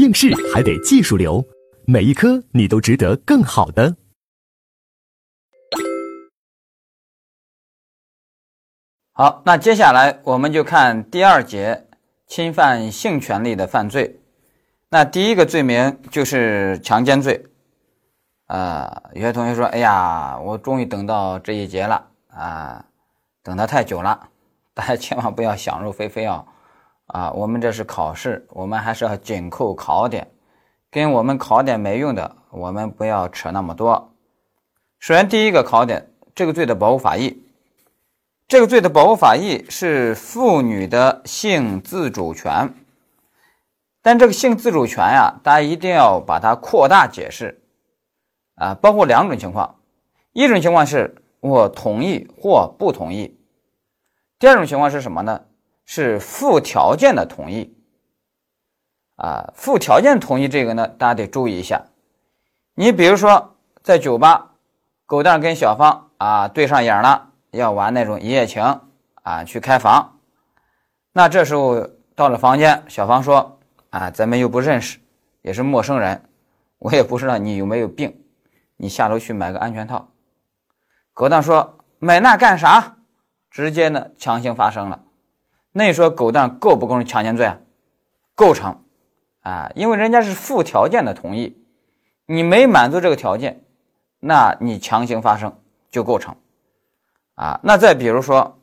[0.00, 1.44] 应试还得技术流，
[1.86, 3.94] 每一科你都值得更好的。
[9.12, 11.86] 好，那接下来我们就看第二节
[12.26, 14.18] 侵犯性权利的犯罪。
[14.88, 17.44] 那第一个罪名就是强奸罪。
[18.46, 22.82] 啊，有些同学说：“哎呀，我终于等到这一节了啊，
[23.42, 24.30] 等得太久了。”
[24.72, 26.46] 大家千万不要想入非非哦！
[27.12, 30.30] 啊，我们这是考试，我们还是要紧扣考点，
[30.90, 34.12] 跟我们考点没用的，我们不要扯那么多。
[34.98, 37.42] 首先，第一个考点，这个罪的保护法益，
[38.46, 42.72] 这个罪的保护法益是妇女的性自主权。
[44.02, 47.60] 但这个性自主权呀，大家一定要把它扩大解释。
[48.54, 49.76] 啊，包括两种情况，
[50.32, 53.36] 一种情况是我同意或不同意，
[54.38, 55.40] 第二种情况是什么呢？
[55.92, 57.76] 是附条件的同意。
[59.16, 61.86] 啊，附条件同意这个呢，大家得注意一下。
[62.74, 64.52] 你比如说在酒吧，
[65.04, 68.62] 狗蛋跟小芳啊对上眼了，要玩那种一夜情
[69.24, 70.20] 啊，去开房。
[71.12, 73.58] 那这时候到了房间，小芳说
[73.90, 75.00] ：“啊，咱们又不认识，
[75.42, 76.22] 也是陌生人，
[76.78, 78.16] 我也不知道你有没有病。”
[78.78, 80.12] 你下楼去买个安全套，
[81.12, 82.98] 狗蛋说买那干啥？
[83.50, 85.02] 直接呢强行发生了。
[85.72, 87.58] 那你说狗蛋构不构成强奸罪啊？
[88.34, 88.82] 构成
[89.42, 91.56] 啊，因为人家是附条件的同意，
[92.26, 93.62] 你没满足这个条件，
[94.18, 95.56] 那你强行发生
[95.90, 96.34] 就构成
[97.34, 97.60] 啊。
[97.62, 98.58] 那再比如说，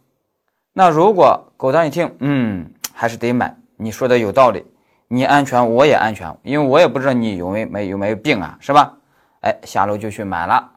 [0.74, 4.66] 那如果狗蛋一听，嗯，还是得买，你说的有道理，
[5.08, 8.98] 你安全我也安全，因为我也不知道你有没没有没有病啊，是吧？
[9.42, 10.72] 哎，下楼就去买了，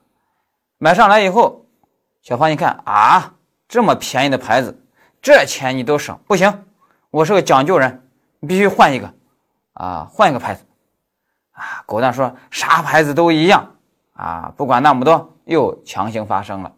[0.78, 1.64] 买上来以后，
[2.22, 3.34] 小芳一看啊，
[3.66, 4.78] 这么便宜的牌子，
[5.22, 6.64] 这钱你都省，不行，
[7.10, 8.02] 我是个讲究人，
[8.40, 9.12] 你必须换一个，
[9.74, 10.64] 啊，换一个牌子，
[11.52, 13.74] 啊，狗蛋说啥牌子都一样，
[14.14, 16.72] 啊，不管那么多，又强行发生了，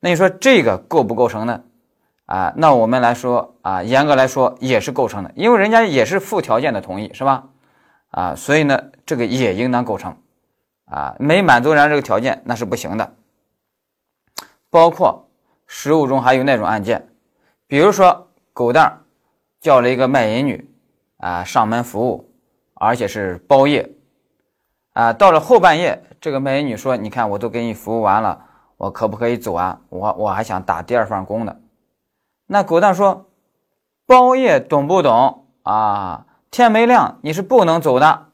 [0.00, 1.62] 那你说这个构不构成呢？
[2.26, 7.44] 啊，那我们来说啊，严格来说也是构成的，因为人家也是附条件的同意，是吧？
[8.10, 10.16] 啊，所以呢，这个也应当构成。
[10.90, 13.12] 啊，没满足人家这个条件，那是不行的。
[14.70, 15.28] 包括
[15.66, 17.08] 实务中还有那种案件，
[17.68, 19.04] 比如说狗蛋儿
[19.60, 20.68] 叫了一个卖淫女
[21.18, 22.32] 啊上门服务，
[22.74, 23.94] 而且是包夜
[24.94, 25.12] 啊。
[25.12, 28.46] 到了后半夜，这个卖淫女说：“你看，我都给你服务完了，
[28.78, 29.82] 我可不可以走啊？
[29.90, 31.56] 我我还想打第二份工呢。”
[32.48, 33.26] 那狗蛋说
[34.06, 36.24] ：“包夜懂不懂啊？
[36.50, 38.28] 天没亮你是不能走的。”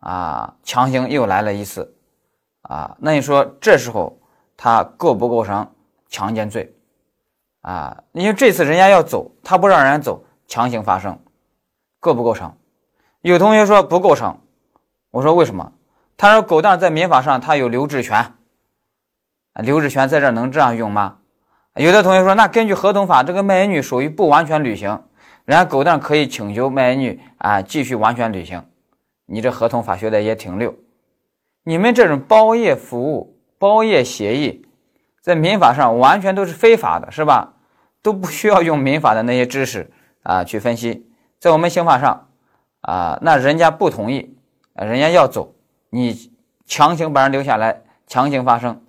[0.00, 1.96] 啊，强行又来了一次，
[2.62, 4.18] 啊，那你说这时候
[4.56, 5.70] 他构不构成
[6.08, 6.74] 强奸罪？
[7.64, 11.18] 啊，因为这次人家要走，他不让人走，强行发生，
[11.98, 12.54] 构不构成？
[13.22, 14.38] 有同学说不构成，
[15.10, 15.72] 我说为什么？
[16.18, 18.34] 他说狗蛋在民法上他有留置权，
[19.54, 21.20] 留置权在这能这样用吗？
[21.76, 25.02] 有的同学说，那根据合同法，这个卖淫女属于不完全履行，
[25.46, 28.62] 人家狗蛋可以请求卖淫女啊继续完全履行。
[29.24, 30.74] 你这合同法学的也挺溜，
[31.62, 34.66] 你们这种包夜服务、包夜协议，
[35.22, 37.53] 在民法上完全都是非法的，是吧？
[38.04, 39.90] 都不需要用民法的那些知识
[40.22, 41.06] 啊去分析，
[41.40, 42.28] 在我们刑法上
[42.82, 44.36] 啊，那人家不同意，
[44.74, 45.54] 人家要走，
[45.88, 46.30] 你
[46.66, 48.82] 强行把人留下来，强行发生，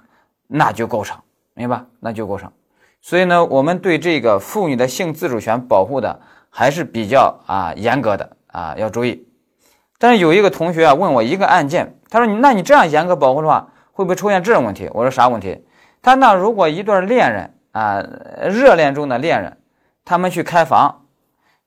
[0.47, 1.17] 那就构成，
[1.53, 1.85] 明白？
[2.01, 2.51] 那就构成。
[3.01, 9.25] 所以呢，我们对这个妇女的性自主权保护的还是比较啊严格的啊，要注意。
[9.97, 14.89] 但是有一个同学啊问我一个案件，他说你那你这样严格保护的话，会不会出现这种问题？
[14.93, 15.65] 我说啥问题？
[16.01, 18.01] 他那如果一对恋人啊，
[18.47, 19.57] 热恋中的恋人，
[20.05, 21.07] 他们去开房，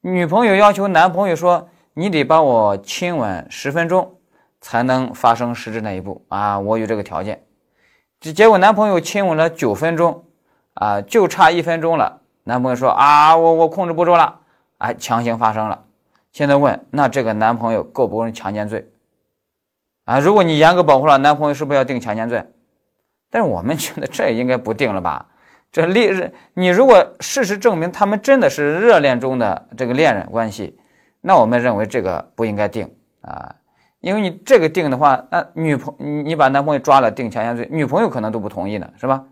[0.01, 4.17] 女朋友要求男朋友说你得帮我亲吻十分钟
[4.59, 7.45] 才能发生实质那一步啊，我有这个条件。
[8.21, 10.25] 结结果男朋友亲吻了九分钟
[10.73, 14.41] 啊，就差一分钟了，男朋友说啊我我控制不住了，
[14.79, 15.85] 哎强行发生了。
[16.33, 18.91] 现在问，那这个男朋友构不构成强奸罪
[20.06, 20.19] 啊？
[20.21, 22.43] 如果你严格保护了，男朋友是不是要定强奸罪？
[23.31, 25.27] 但是我们觉得这应该不定了吧？
[25.70, 30.79] 这恋人你如果事实证明他们真的是热恋中的这个恋人关系，
[31.20, 33.55] 那我们认为这个不应该定啊，
[34.00, 39.25] 因为你这个定的话，那女朋你你把男朋友抓了定强奸罪，女朋友可能都不同意呢，是吧？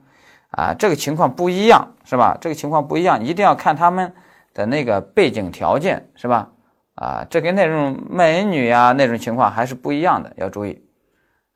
[0.51, 2.37] 啊，这个情况不一样，是吧？
[2.41, 4.13] 这个情况不一样，一定要看他们
[4.55, 6.51] 的那个背景条件，是吧？
[6.95, 10.86] 啊，这跟那种卖淫女呀那种情况还是不一样的，要注意。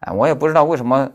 [0.01, 1.11] 啊，我也不知道为什么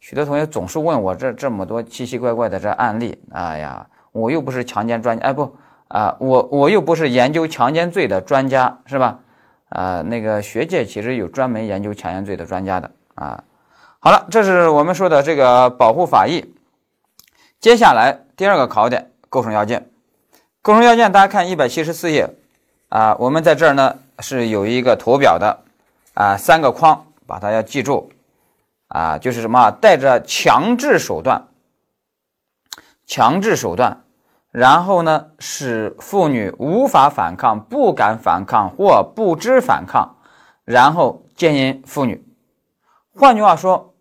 [0.00, 3.20] 许多同学总是问我这这么多奇奇怪怪的这案例。
[3.30, 5.56] 哎呀，我又不是强奸专家，哎不
[5.88, 9.18] 啊，我我又不是研究强奸罪的专家，是吧？
[9.70, 13.42] 啊，那个学界其实有专门研究强奸罪的专家的啊。
[13.98, 16.54] 好了，这是我们说的这个保护法益。
[17.58, 19.90] 接下来第二个考点，构成要件。
[20.62, 22.30] 构成要件，大家看一百七十四页
[22.88, 25.58] 啊，我们在这儿呢是有一个图表的
[26.14, 28.10] 啊，三个框，把它要记住
[28.88, 31.48] 啊，就是什么，带着强制手段，
[33.06, 34.04] 强制手段。
[34.50, 40.16] 然后呢，使妇女无法反抗、不敢反抗或不知反抗，
[40.64, 42.26] 然后奸淫妇女。
[43.14, 43.94] 换句话说，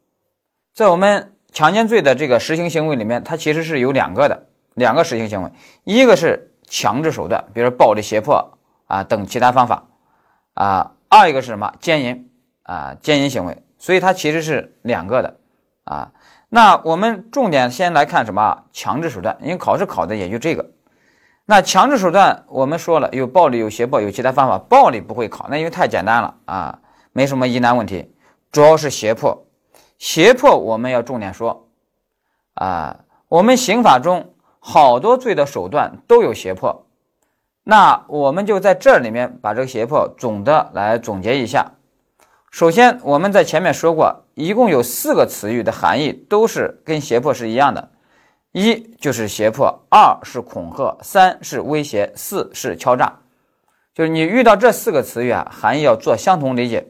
[0.73, 5.51] 在我们强奸罪的这个实行行为里面，它其实是有两个的，两个实行行为，
[5.83, 9.83] 一个是强制手段，比如暴力胁迫啊等其他方法
[10.53, 11.73] 啊；二一个是什么？
[11.81, 12.31] 奸淫
[12.63, 13.63] 啊，奸淫行为。
[13.77, 15.37] 所以它其实是两个的
[15.83, 16.11] 啊。
[16.49, 19.37] 那我们重点先来看什么强制手段？
[19.41, 20.71] 因为考试考的也就这个。
[21.45, 24.57] 那强制手段我们说了，有暴力、有胁迫、有其他方法。
[24.57, 26.79] 暴力不会考，那因为太简单了啊，
[27.13, 28.13] 没什么疑难问题。
[28.51, 29.45] 主要是胁迫，
[29.97, 31.67] 胁迫我们要重点说
[32.53, 32.99] 啊。
[33.29, 36.85] 我们刑法中好多罪的手段都有胁迫，
[37.63, 41.73] 那我们就在这里面把这个胁迫总的来总结一下。
[42.51, 47.91] 首先，我们在前面说过，一共有四个词语的含义都是跟胁迫是一样的，
[48.51, 53.19] 一就是胁迫，二是恐吓，三是威胁，四是敲诈。
[53.93, 56.87] 就是你遇到这四个词语啊，含义要做相同理解。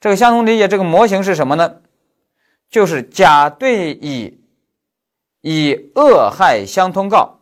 [0.00, 1.76] 这个相同理解，这个模型是什么呢？
[2.70, 4.44] 就是甲对乙
[5.40, 7.40] 以恶害相通告，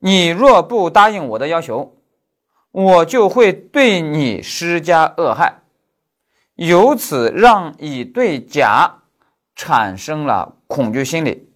[0.00, 1.96] 你若不答应我的要求，
[2.70, 5.61] 我就会对你施加恶害。
[6.66, 8.98] 由此让乙对甲
[9.56, 11.48] 产生了恐惧心理，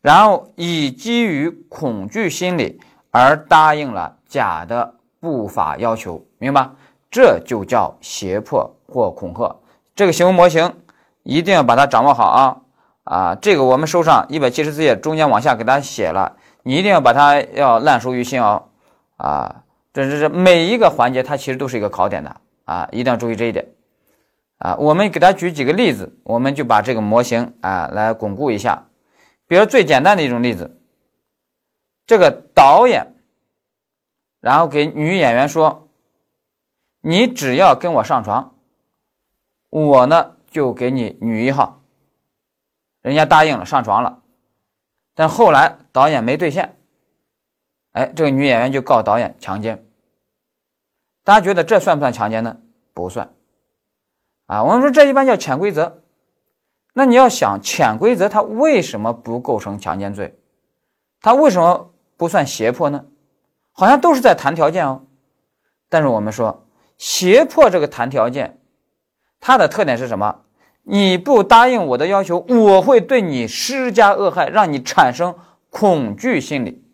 [0.00, 2.80] 然后乙基于恐惧心理
[3.12, 6.68] 而答应了甲的不法要求，明白？
[7.12, 9.54] 这就叫胁迫或恐吓。
[9.94, 10.74] 这个行为模型
[11.22, 12.56] 一定要把它掌握好啊！
[13.04, 16.34] 啊，这个我们收上一百七十四页中间往下给大家写了，
[16.64, 18.64] 你一定要把它要烂熟于心哦！
[19.16, 23.64] 啊，这这这每一个环节它其实都是一个考点的啊，一定要注意这一点。
[24.64, 28.88] 啊，我们给他举几个例子，我们就把这个模型啊来巩固一下。
[29.46, 30.80] 比如最简单的一种例子，
[32.06, 33.14] 这个导演，
[34.40, 35.90] 然后给女演员说
[37.04, 38.54] ：“你只要跟我上床，
[39.68, 41.82] 我呢就给你女一号。”
[43.04, 44.22] 人家答应了，上床了，
[45.14, 46.78] 但后来导演没兑现，
[47.92, 49.84] 哎，这个女演员就告导演强奸。
[51.22, 52.56] 大家觉得这算不算强奸呢？
[52.94, 53.30] 不算。
[54.46, 56.02] 啊，我们说这一般叫潜规则。
[56.92, 60.38] 那你要想潜规则，它为什么不构成强奸罪？
[61.20, 63.06] 它为什么不算胁迫呢？
[63.72, 65.04] 好像都是在谈条件哦。
[65.88, 68.60] 但是我们说胁迫这个谈条件，
[69.40, 70.42] 它的特点是什么？
[70.82, 75.34] 你不答应我的要求，我会对你施加恶害，让你产生
[75.70, 76.84] 恐惧心理。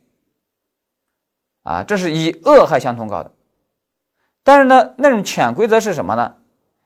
[1.65, 3.33] 啊，这是以恶害相通告的。
[4.45, 6.37] 但是呢，那种潜规则是什么呢？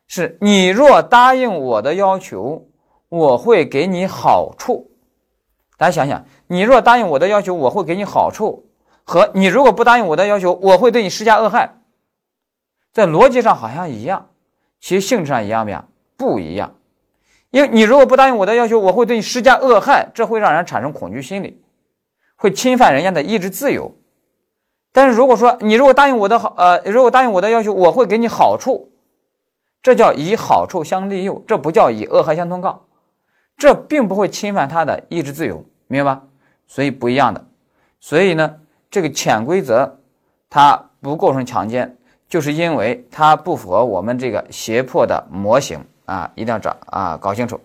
[0.06, 2.66] 是你若答应我的要求，
[3.08, 4.90] 我会给你好处。
[5.76, 8.66] 大家想想，你若答应我的要求，我会给你好处，
[9.02, 11.74] 和你如果不答应我的要求，我会对你施加恶害，
[12.92, 14.30] 在逻辑上好像一样，
[14.80, 15.88] 其实性质上一样不一样？
[16.16, 16.74] 不一样。
[17.50, 21.62] 因为你如果不答应我的要求，我会对你施加恶害，这会让人产生恐惧心理，
[22.36, 23.96] 会侵犯人家的意志自由。
[24.92, 28.92] 但是如果说你如果答应我的好，呃，如果答应我的要求，我会给你好处。
[29.84, 32.86] 这叫以好处相利诱，这不叫以恶害相通告，
[33.58, 36.22] 这并不会侵犯他的意志自由，明白吧？
[36.66, 37.44] 所以不一样的。
[38.00, 38.56] 所以呢，
[38.90, 39.98] 这个潜规则
[40.48, 41.98] 它不构成强奸，
[42.30, 47.60] 就是因为它不符合我们这个胁迫的模型啊，一定要找啊，搞清楚。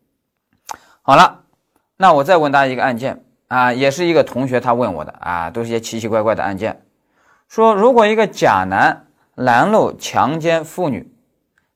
[1.02, 1.42] 好了，
[1.98, 6.80] 那我再问大家一个案件啊，也是一个同学他问我的啊，都是些奇奇怪怪的案件，
[7.48, 9.02] 说如果一个甲男。
[9.36, 11.12] 拦路强奸妇女，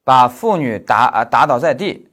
[0.02, 2.09] 把妇女打啊打倒在地。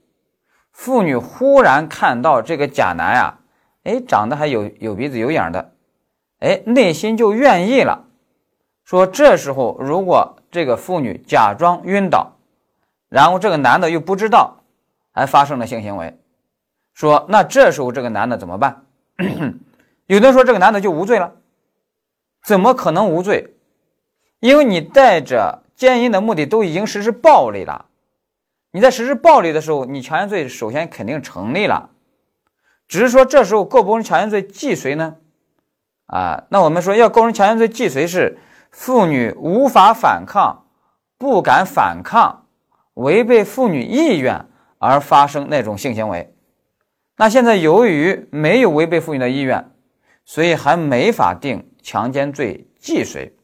[0.74, 3.40] 妇女忽然看到这个甲男呀，
[3.84, 5.74] 哎，长得还有有鼻子有眼的，
[6.40, 8.06] 哎，内心就愿意了。
[8.84, 12.34] 说这时候如果这个妇女假装晕倒，
[13.08, 14.64] 然后这个男的又不知道，
[15.14, 16.20] 还发生了性行为，
[16.94, 18.86] 说那这时候这个男的怎么办？
[20.08, 21.36] 有的说这个男的就无罪了，
[22.44, 23.57] 怎么可能无罪？
[24.40, 27.86] 因为你带着奸淫的目的都已经实施暴力了，
[28.72, 31.90] 你在实施暴力的时候，你强奸罪首先肯定成立了，
[32.88, 35.16] 只是说这时候构不成强奸罪既遂呢？
[36.06, 38.38] 啊，那我们说要构成强奸罪既遂是
[38.72, 40.66] 妇女无法反抗
[41.18, 42.46] 不敢反抗，
[42.94, 44.46] 违背妇女意愿
[44.78, 46.34] 而发生那种性行为。
[47.18, 49.72] 那现在由于没有违背妇女的意愿，
[50.26, 53.37] 所以还没法定强奸罪既遂。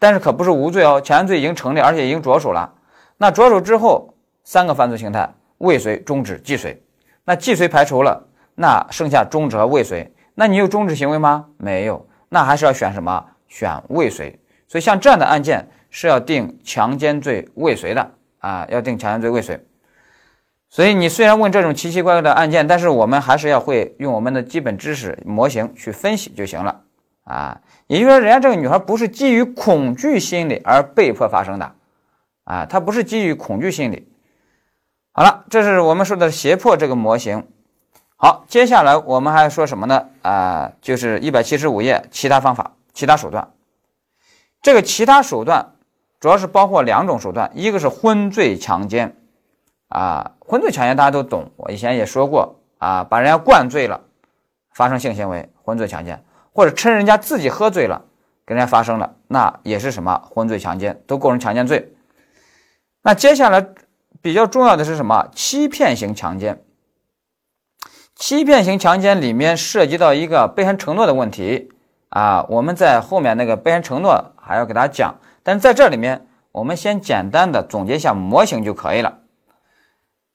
[0.00, 2.72] 但是可不是无罪哦，强奸罪已经成立，而且已经着手了。
[3.18, 6.82] 那着手之后，三个犯罪形态：未遂、终止、既遂。
[7.24, 10.12] 那既遂排除了，那剩下终止和未遂。
[10.34, 11.46] 那你有终止行为吗？
[11.58, 13.24] 没有，那还是要选什么？
[13.46, 14.40] 选未遂。
[14.66, 19.60] 所以像这样的案件是要定强奸罪未遂的啊，要定强奸罪未遂。
[20.70, 26.80] 所以你虽然问这种奇奇怪怪的案件，但是我们还是要会用我们的基本知识模型去分析就行了
[27.30, 27.60] 啊。
[27.86, 31.72] 也就是说，人家这个女孩不是基于恐惧心理而被迫发生的
[32.44, 34.08] 啊，她不是基于恐惧心理。
[35.12, 37.46] 好了，这是我们说的胁迫这个模型。
[38.16, 40.06] 好，接下来我们还说什么呢？
[40.22, 43.50] 啊，就是一百七十五页其他方法、其他手段。
[44.62, 45.72] 这个其他手段
[46.20, 49.16] 主要是包括两种手段，一个是昏醉强奸。
[49.88, 54.00] 啊，昏醉强奸大家都懂，我以前也说过啊，把人家灌醉了，
[54.72, 58.04] 发生性行为，昏醉强奸，或者趁人家自己喝醉了，
[58.44, 61.94] 跟人家发生了，那也是什么昏罪强奸，都构成强奸罪。
[63.02, 63.66] 那接下来
[64.20, 65.28] 比较重要的是什么？
[65.34, 66.62] 欺骗型强奸。
[68.14, 71.70] 欺骗型强奸里面涉及到一个被害人承诺的问题
[72.10, 79.20] 啊，我们在后面那个被害人承诺还要给大家讲，但是在这里面，我们先简单的总结一下模型就可以了。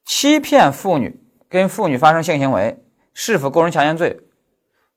[0.03, 4.19] 欺骗妇女跟妇女发生性行为是否构成强奸罪？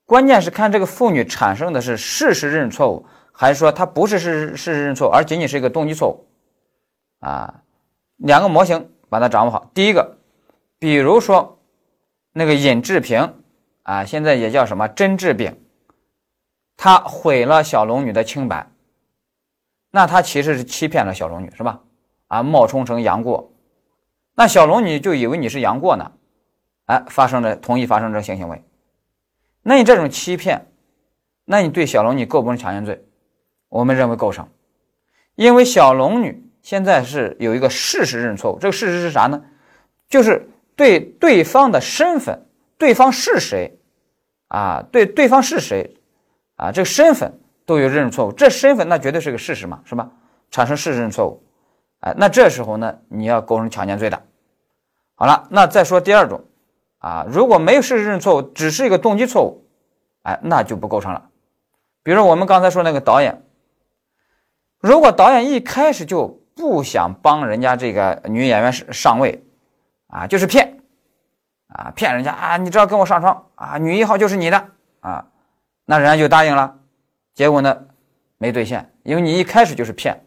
[0.09, 6.27] 关键是看这个妇女产生的是事实认错误，还是说她不是事实事实认错，而仅仅是一个动机错误？
[7.21, 7.62] 啊，
[8.17, 9.71] 两个模型把它掌握好。
[9.75, 10.17] 第一个，
[10.79, 11.61] 比如说
[12.33, 13.35] 那个尹志平
[13.83, 15.61] 啊，现在也叫什么甄志炳，
[16.79, 18.67] 他毁了小龙女的清白，
[19.91, 21.83] 那他其实是欺骗了小龙女，是吧？
[22.29, 23.53] 啊，冒充成杨过。
[24.35, 26.12] 那小龙女就以为你是杨过呢，
[26.87, 28.65] 哎，发生了同意发生这性行为，
[29.68, 30.66] 那你这种欺骗，
[31.44, 33.04] 那你对小龙女构不构成强奸罪？
[33.68, 34.48] 我们认为构成，
[35.34, 39.44] 因为小龙女现在是有一个事实认错误，这个事实是啥呢？
[40.08, 42.46] 就是对对方的身份，
[42.78, 43.78] 对方是谁
[44.48, 44.82] 啊？
[44.90, 45.94] 对对方是谁
[46.56, 46.72] 啊？
[46.72, 50.10] 这个身份都有认识错误，这身份那绝对是个事实嘛，是吧？
[50.50, 51.42] 产生事实认错误，
[52.00, 54.22] 哎，那这时候呢，你要构成强奸罪的。
[55.14, 56.42] 好了，那再说第二种，
[56.99, 59.64] 啊，如果没有事实认错误，只是一个动机错误，
[60.23, 61.31] 哎，那就不构成了。
[62.02, 63.43] 比如说我们刚才说那个导演，
[64.81, 69.45] 如果导演一开始就不想帮人家这个女演员上位，
[70.09, 70.81] 啊，就是骗，
[71.69, 74.69] 啊，骗人家啊，你只要跟我上床啊，女一号就是你的
[75.00, 75.26] 啊，
[75.85, 76.78] 那人家就答应了，
[77.35, 77.87] 结果呢
[78.38, 80.25] 没兑现，因为你一开始就是骗。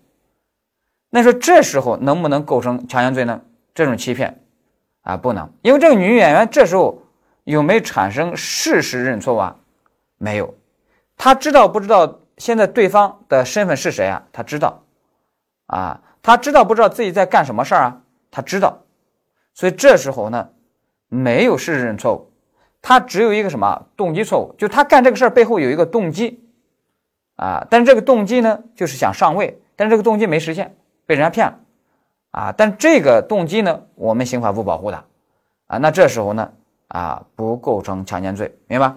[1.10, 3.42] 那说这时候能不能构成强奸罪呢？
[3.74, 4.41] 这种欺骗。
[5.02, 7.02] 啊，不能，因为这个女演员这时候
[7.44, 9.56] 有没有产生事实认错啊？
[10.18, 10.54] 没有，
[11.18, 14.24] 她知道不知道现在对方的身份是谁啊？
[14.32, 14.84] 她知道，
[15.66, 18.02] 啊，她知道不知道自己在干什么事儿啊？
[18.30, 18.84] 她知道，
[19.56, 20.50] 所以这时候呢，
[21.08, 22.32] 没有事实认错误，
[22.82, 26.44] 她只有一个什么动机错误，就她干这个事儿背后有一个动机，
[27.38, 30.76] 啊，但是这个动机呢，就是想上位，但是这个动机没实现，
[31.08, 31.58] 被人家骗了。
[32.32, 35.04] 啊，但这个动机呢，我们刑法不保护的，
[35.68, 36.52] 啊，那这时候呢，
[36.88, 38.96] 啊，不构成强奸罪，明白？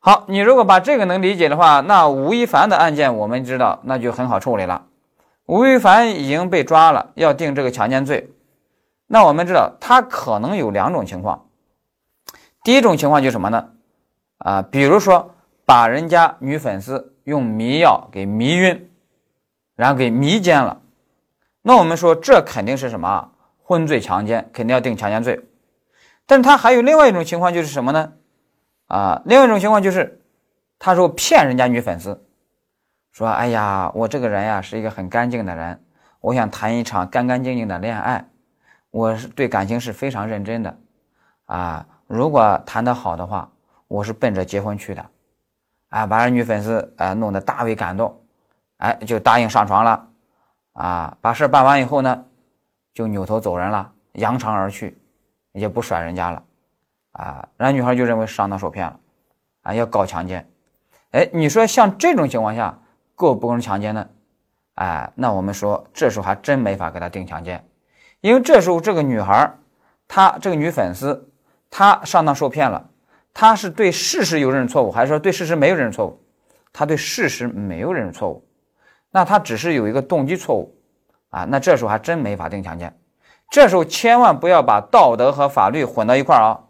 [0.00, 4.86] 好，你如果把这个能理解的话，那吴亦凡的案件我们知道，那就很好处理了。
[5.46, 8.30] 吴亦凡已经被抓了，要定这个强奸罪，
[9.06, 11.46] 那我们知道他可能有两种情况，
[12.64, 13.68] 第一种情况就是什么呢？
[14.38, 18.90] 啊，比如说把人家女粉丝用迷药给迷晕，
[19.76, 20.80] 然后给迷奸了。
[21.66, 23.30] 那我们说，这肯定是什么？
[23.62, 25.48] 昏罪强奸，肯定要定强奸罪。
[26.26, 28.12] 但是他还有另外一种情况，就是什么呢？
[28.88, 30.20] 啊，另外一种情况就是，
[30.78, 32.22] 他说骗人家女粉丝，
[33.12, 35.82] 说：“哎呀，我这个人呀是一个很干净的人，
[36.20, 38.28] 我想谈一场干干净净的恋爱，
[38.90, 40.78] 我是对感情是非常认真的。
[41.46, 43.50] 啊，如果谈得好的话，
[43.88, 45.06] 我是奔着结婚去的。
[45.88, 48.22] 啊，把人女粉丝啊弄得大为感动，
[48.76, 50.08] 哎，就答应上床了。”
[50.74, 52.24] 啊，把事办完以后呢，
[52.92, 54.96] 就扭头走人了，扬长而去，
[55.52, 56.42] 也不甩人家了，
[57.12, 59.00] 啊，然后女孩就认为上当受骗了，
[59.62, 60.48] 啊，要告强奸，
[61.12, 62.78] 哎，你说像这种情况下
[63.14, 64.06] 构不构成强奸呢？
[64.74, 67.64] 哎，那我们说这时候还真没法给他定强奸，
[68.20, 69.54] 因为这时候这个女孩，
[70.08, 71.30] 她这个女粉丝，
[71.70, 72.90] 她上当受骗了，
[73.32, 76.20] 她是对事实有认识错误，还是说对事实没有认识错误？
[76.72, 78.44] 她对事实没有认识错误。
[79.14, 80.74] 那他只是有一个动机错误，
[81.30, 82.92] 啊，那这时候还真没法定强奸。
[83.48, 86.60] 这时候千万不要把道德和法律混到一块儿啊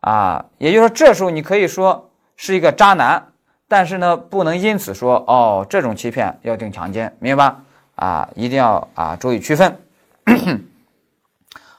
[0.00, 0.44] 啊！
[0.58, 3.28] 也就是说，这时候你可以说是一个渣男，
[3.68, 7.62] 但是呢，不能因此说哦，这种欺骗要定强奸，明白吧？
[7.94, 9.80] 啊，一定要啊注意区分。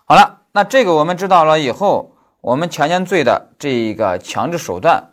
[0.05, 5.03] 好了，那这个我们知道了以后，我们强奸罪的这一个强制手段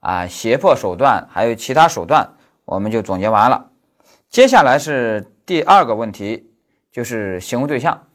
[0.00, 2.30] 啊、胁迫手段，还有其他手段，
[2.64, 3.66] 我们就总结完了。
[4.36, 6.50] 接下来是第二个问题，
[6.92, 8.06] 就是行为对象。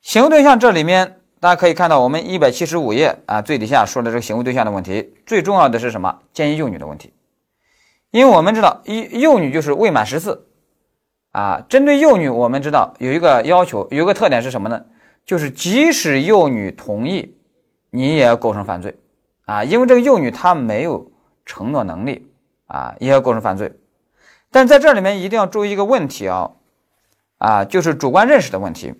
[0.00, 6.20] 行为对象这里面，大家可以看到，我们一百七十五页啊最底下说的这个行为对象的问题，最重要的是什么？
[6.32, 7.12] 奸淫幼女的问题。
[8.10, 9.02] 因为我们知道，幼
[9.34, 10.46] 幼女就是未满十四
[11.32, 11.62] 啊。
[11.68, 14.82] 针对幼女，我们知道有一个要求，有一个特点是什么呢？
[15.26, 17.36] 就是即使幼女同意，
[17.90, 18.96] 你也要构成犯罪
[19.44, 19.62] 啊。
[19.62, 21.12] 因为这个幼女她没有
[21.44, 22.32] 承诺能力
[22.64, 23.70] 啊，也要构成犯罪。
[24.52, 26.52] 但在这里面一定要注意一个问题啊
[27.38, 28.94] 啊，就是主观认识的问题。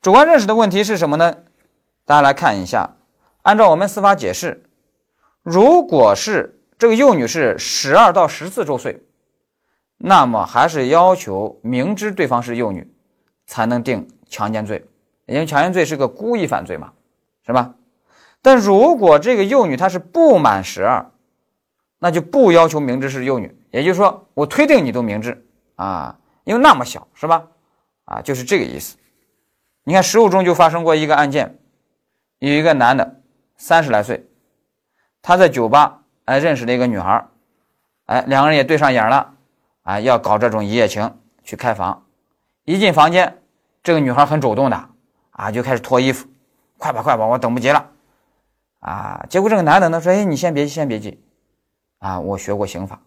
[0.00, 1.34] 主观认识的问题是什么呢？
[2.06, 2.96] 大家来看一下，
[3.42, 4.62] 按照我们司法解释，
[5.42, 9.02] 如果是这个幼女是十二到十四周岁，
[9.98, 12.92] 那么还是要求明知对方是幼女
[13.46, 14.86] 才能定强奸罪，
[15.26, 16.92] 因为强奸罪是个故意犯罪嘛，
[17.44, 17.74] 是吧？
[18.40, 21.10] 但如果这个幼女她是不满十二，
[21.98, 25.44] 那就不要求明知是幼女，也就是说，我推定你都明智
[25.76, 27.48] 啊，因为那么小，是吧？
[28.04, 28.98] 啊，就是这个意思。
[29.84, 31.58] 你看，实务中就发生过一个案件，
[32.38, 33.22] 有一个男的
[33.56, 34.28] 三十来岁，
[35.22, 37.26] 他在酒吧哎认识了一个女孩，
[38.06, 39.34] 哎两个人也对上眼了，
[39.82, 42.04] 啊要搞这种一夜情去开房，
[42.64, 43.42] 一进房间，
[43.82, 44.88] 这个女孩很主动的
[45.30, 46.28] 啊就开始脱衣服，
[46.76, 47.90] 快吧快吧，我等不及了，
[48.80, 51.24] 啊结果这个男的呢说，哎你先别先别急，
[51.98, 53.00] 啊我学过刑法，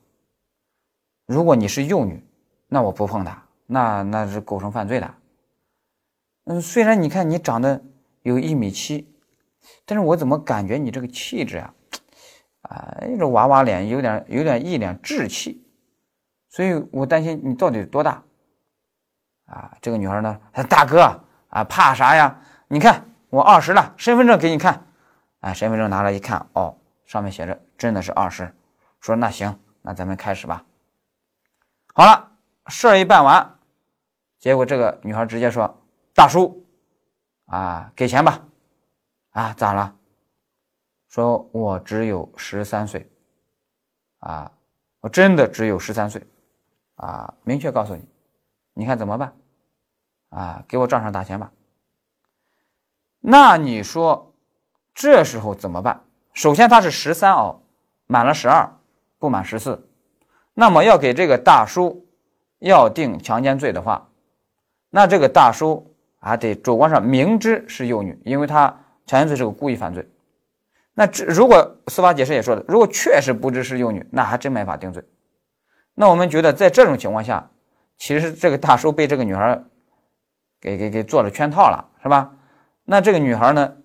[1.25, 2.24] 如果你是幼女，
[2.67, 5.13] 那我不碰她，那那是构成犯罪的。
[6.46, 7.84] 嗯，虽然你看你长得
[8.21, 9.12] 有一米七，
[9.86, 11.73] 但是我怎么感觉你这个气质啊，
[12.62, 15.65] 啊，这娃娃脸有点有点一脸稚气，
[16.50, 18.23] 所以我担心你到底多大？
[19.45, 21.19] 啊，这个女孩呢，大哥
[21.50, 22.39] 啊，怕啥呀？
[22.67, 24.86] 你看我二十了，身份证给你看，
[25.39, 28.54] 啊，身份证拿来一看，哦，上面写着真的是二十，
[29.00, 30.63] 说那行，那咱们开始吧。
[31.97, 32.29] 好了，
[32.67, 33.58] 事儿一办完，
[34.38, 35.81] 结果这个女孩直接说。
[36.13, 36.65] 大叔，
[37.45, 38.45] 啊，给钱吧，
[39.29, 39.95] 啊，咋了？
[41.08, 43.10] 说我只有十三岁，
[44.19, 44.51] 啊，
[44.99, 46.21] 我真的只有十三岁，
[46.95, 48.05] 啊，明确告诉你，
[48.73, 49.34] 你看怎么办？
[50.31, 51.49] 啊，给我账上打钱吧。
[53.21, 54.34] 那你说
[54.93, 56.03] 这时候怎么办？
[56.34, 57.62] 首先他是十三哦，
[58.05, 58.69] 满了十二，
[59.17, 59.88] 不满十四，
[60.56, 62.08] 那么要给这个大叔
[62.58, 64.10] 要定强奸罪的话，
[64.89, 65.91] 那这个大叔。
[66.18, 68.65] 还得主观上明知是幼女，因为他
[69.06, 70.10] 强奸罪是个故意犯罪。
[70.96, 75.04] 那这如果司法解释也说的，如果确实不知是幼女，那还真没法定罪。
[75.94, 77.52] 那我们觉得在这种情况下，
[78.00, 79.63] 其实这个大叔被这个女孩
[80.60, 82.34] 给给给做了圈套了，是吧？
[82.84, 83.78] 那这个女孩呢，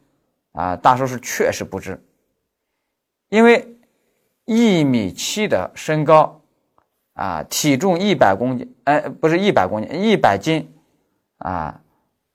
[0.52, 2.02] 啊，大叔是确实不知，
[3.28, 3.76] 因为
[4.46, 6.39] 一米七的身高，
[7.20, 10.72] 啊，体重一百公斤，哎，不是一百公斤，一百斤，
[11.36, 11.78] 啊。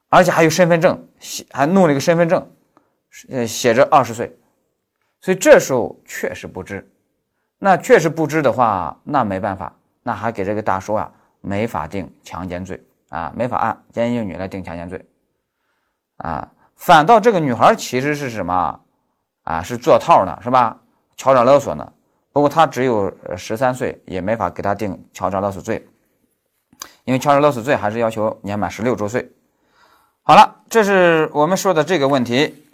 [0.09, 2.47] 而且还有身份证，写还弄了一个身份证，
[3.29, 4.37] 呃，写着二十岁，
[5.21, 6.87] 所以这时候确实不知，
[7.57, 15.03] 那确实不知的话，那没办法，那还给这个大叔啊，没法定强奸罪啊，没法按奸淫幼女来定强奸罪，
[16.17, 18.79] 啊，反倒这个女孩其实是什么
[19.43, 19.63] 啊？
[19.63, 20.79] 是做套呢，是吧？
[21.17, 21.91] 敲诈勒索呢？
[22.35, 25.87] 不过他只有十三岁，也没法给他定敲诈勒索罪，
[27.05, 29.31] 因为敲诈勒索罪还是要求年满十六周岁。
[30.21, 32.65] 好了，这是我们说的这个问题。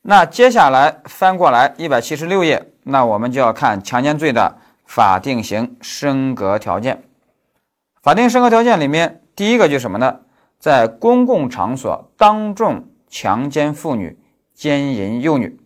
[0.00, 7.02] 那接下来翻过来一百七十六页，那我们就要看强奸罪的法定刑升格条件。
[8.02, 10.20] 法定升格条件里面，第一个就是什么呢？
[10.58, 14.18] 在公共场所当众强奸妇女、
[14.54, 15.60] 奸淫幼女。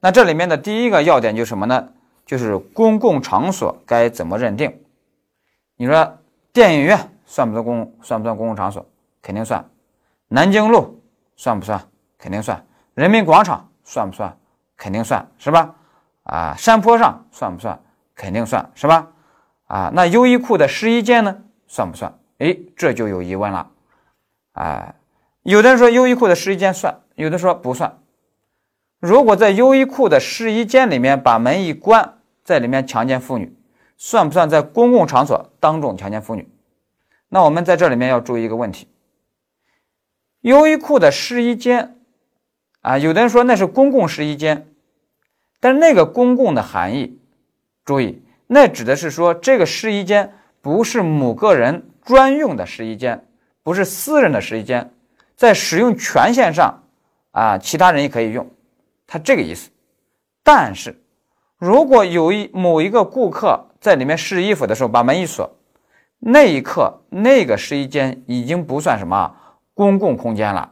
[0.00, 1.88] 那这里面的第一个要点就是什么呢？
[2.26, 4.78] 就是公共场所该怎么认定？
[5.76, 6.18] 你说
[6.52, 8.84] 电影院算不算公算不算公共场所？
[9.22, 9.64] 肯定算。
[10.28, 11.00] 南京路
[11.36, 11.80] 算不算？
[12.18, 12.66] 肯定算。
[12.94, 14.36] 人民广场算不算？
[14.76, 15.74] 肯定算是吧？
[16.24, 17.80] 啊，山坡上算不算？
[18.14, 19.08] 肯定算是吧？
[19.66, 21.44] 啊，那优衣库的试衣间呢？
[21.68, 22.18] 算不算？
[22.38, 23.70] 哎，这就有疑问了。
[24.52, 24.94] 啊，
[25.42, 27.98] 有的人说优衣库的试衣间算，有的说不算。
[28.98, 32.15] 如果在优衣库的试衣间里面把门一关，
[32.46, 33.52] 在里面强奸妇女，
[33.96, 36.48] 算不算在公共场所当众强奸妇女？
[37.28, 38.86] 那我们在这里面要注意一个问题：
[40.42, 41.98] 优衣库的试衣间
[42.82, 44.68] 啊，有的人说那是公共试衣间，
[45.58, 47.18] 但那个公共的含义，
[47.84, 53.26] 注意，那指的是说这个试衣间不是某个人专用的试衣间，
[53.64, 54.92] 不是私人的试衣间，
[55.34, 56.84] 在使用权限上
[57.32, 58.48] 啊，其他人也可以用，
[59.04, 59.68] 他这个意思。
[60.44, 60.96] 但是，
[61.58, 65.56] 如果有一某一个顾客在里面试衣服的时候把门一锁，
[66.18, 69.34] 那一刻那个试衣间已经不算什么
[69.72, 70.70] 公共空间了，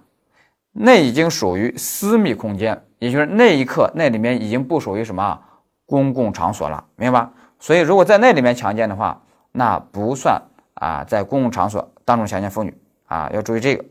[0.73, 5.41] 那已经属于私密空间，也就是那一刻那里面已经不属于什么
[5.87, 7.33] 公共场所了，明白吧？
[7.59, 10.43] 所以如果在那里面强奸的话，那不算
[10.75, 13.83] 啊，在公共场所当众强奸妇女啊，要注意这个。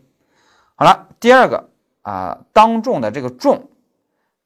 [0.75, 1.69] 好了，第二个
[2.03, 3.67] 啊，当众的这个众，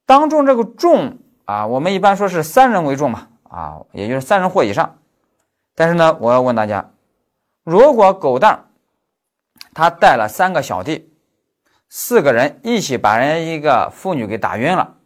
[0.06, 1.18] 当众这个众。
[1.48, 5.00] 啊，我们一般说是三人为重嘛，啊，也就是三人或以上。
[5.76, 6.92] 但是呢，我要问大家，
[7.64, 8.66] 如果狗蛋
[9.74, 11.10] 他带了三个小弟，
[11.88, 14.98] 四个人一起把人家一个妇女给打晕了，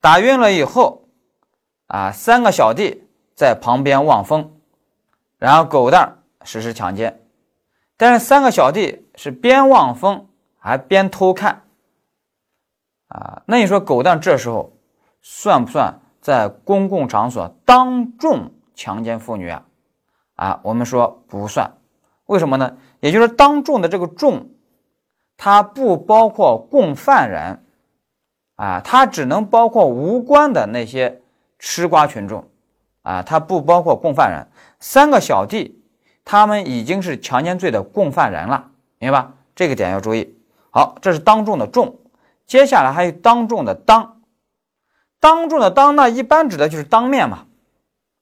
[0.00, 1.08] 打晕了以后，
[1.88, 4.60] 啊，三个小弟在旁边望风，
[5.36, 7.20] 然后狗蛋实施强奸，
[7.96, 10.28] 但是三个小弟是边望风
[10.60, 11.64] 还边偷看，
[13.08, 14.75] 啊，那你说狗蛋这时候？
[15.28, 19.64] 算不算在公共场所当众强奸妇女啊？
[20.36, 21.68] 啊，我们说不算，
[22.26, 22.76] 为什么呢？
[23.00, 24.50] 也就是当众的这个众，
[25.36, 27.64] 它不包括共犯人，
[28.54, 31.20] 啊，它只能包括无关的那些
[31.58, 32.48] 吃瓜群众，
[33.02, 34.46] 啊，它不包括共犯人。
[34.78, 35.82] 三个小弟，
[36.24, 39.34] 他们已经是强奸罪的共犯人了，明白吧？
[39.56, 40.38] 这个点要注意。
[40.70, 41.98] 好，这是当众的众，
[42.46, 44.12] 接下来还有当众的当。
[45.18, 47.46] 当众的当，那一般指的就是当面嘛，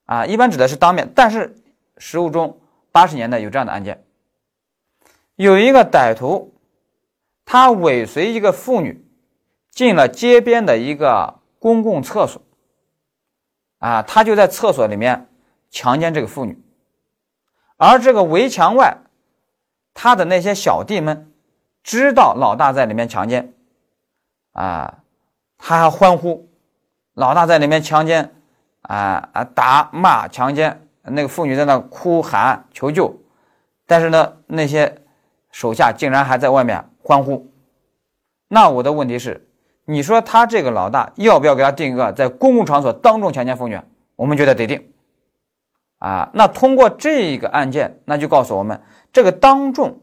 [0.05, 1.11] 啊，一般指的是当面。
[1.13, 1.55] 但是
[1.97, 2.59] 实务中，
[2.91, 4.03] 八十年代有这样的案件，
[5.35, 6.53] 有一个歹徒，
[7.45, 9.05] 他尾随一个妇女
[9.69, 12.41] 进了街边的一个公共厕所，
[13.79, 15.27] 啊，他就在厕所里面
[15.69, 16.57] 强奸这个妇女，
[17.77, 18.97] 而这个围墙外，
[19.93, 21.31] 他的那些小弟们
[21.83, 23.53] 知道老大在里面强奸，
[24.53, 25.03] 啊，
[25.57, 26.49] 他还欢呼。
[27.15, 28.31] 老大在里面强奸，
[28.83, 33.21] 啊啊打骂强奸，那个妇女在那哭喊求救，
[33.87, 35.01] 但是呢，那些
[35.51, 37.51] 手下竟然还在外面欢呼。
[38.47, 39.47] 那我的问题是，
[39.85, 43.79] 你说他这个老大要不要给他定一个在公共场所当众强奸妇女？
[44.15, 44.91] 我们觉得得定。
[45.99, 48.81] 啊，那通过这个案件，那就告诉我们，
[49.13, 50.01] 这个当众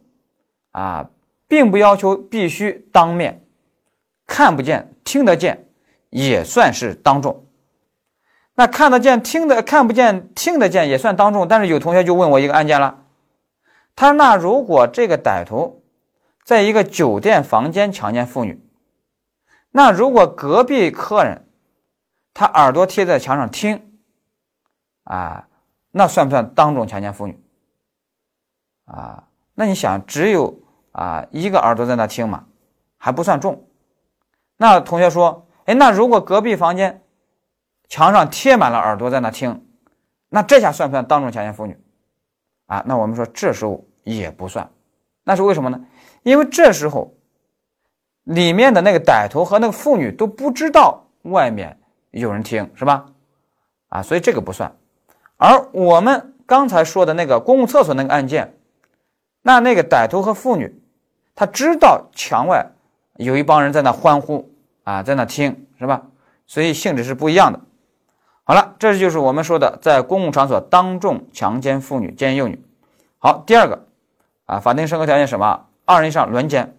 [0.73, 1.11] 啊，
[1.47, 3.45] 并不要求必须当面
[4.27, 5.69] 看不见听得见。
[6.13, 7.47] 也算是当众，
[8.55, 11.49] 那看得见、听得看不见、听得见也算当众。
[11.49, 13.03] 但是有同学就问我一个案件了，
[13.97, 15.83] 他说：“那如果这个歹徒
[16.45, 18.63] 在一个酒店房间强奸妇女，
[19.71, 21.49] 那如果隔壁客人
[22.35, 23.99] 他耳朵贴在墙上听，
[25.05, 25.49] 啊，
[25.93, 27.43] 那算不算当众强奸妇女？
[28.85, 32.45] 啊，那你想，只有啊一个耳朵在那听嘛，
[32.99, 33.67] 还不算重。
[34.59, 37.03] 那同学说。”哎，那如果隔壁房间
[37.89, 39.65] 墙上贴满了耳朵在那听，
[40.29, 41.79] 那这下算不算当众强奸妇女？
[42.67, 44.69] 啊，那我们说这时候也不算，
[45.25, 45.81] 那是为什么呢？
[46.23, 47.15] 因为这时候
[48.25, 51.79] 里面的那个歹徒和那个妇女都不知道外面
[52.11, 53.07] 有人听，是吧？
[53.89, 54.75] 啊，所以这个不算。
[55.37, 58.57] 而我们刚才说的那个公共厕所那个案件，
[59.43, 60.83] 那那个歹徒和妇女
[61.35, 62.67] 他知道墙外
[63.17, 64.52] 有一帮人在那欢呼。
[64.85, 66.03] 啊，在那听是吧？
[66.47, 67.61] 所以性质是不一样的。
[68.45, 72.63] 好了，这就是我们说的在公共场所当众强奸妇女、奸淫幼女。
[73.19, 73.87] 好，第二个
[74.47, 75.67] 啊，法定生活条件什么？
[75.85, 76.77] 二人以上轮奸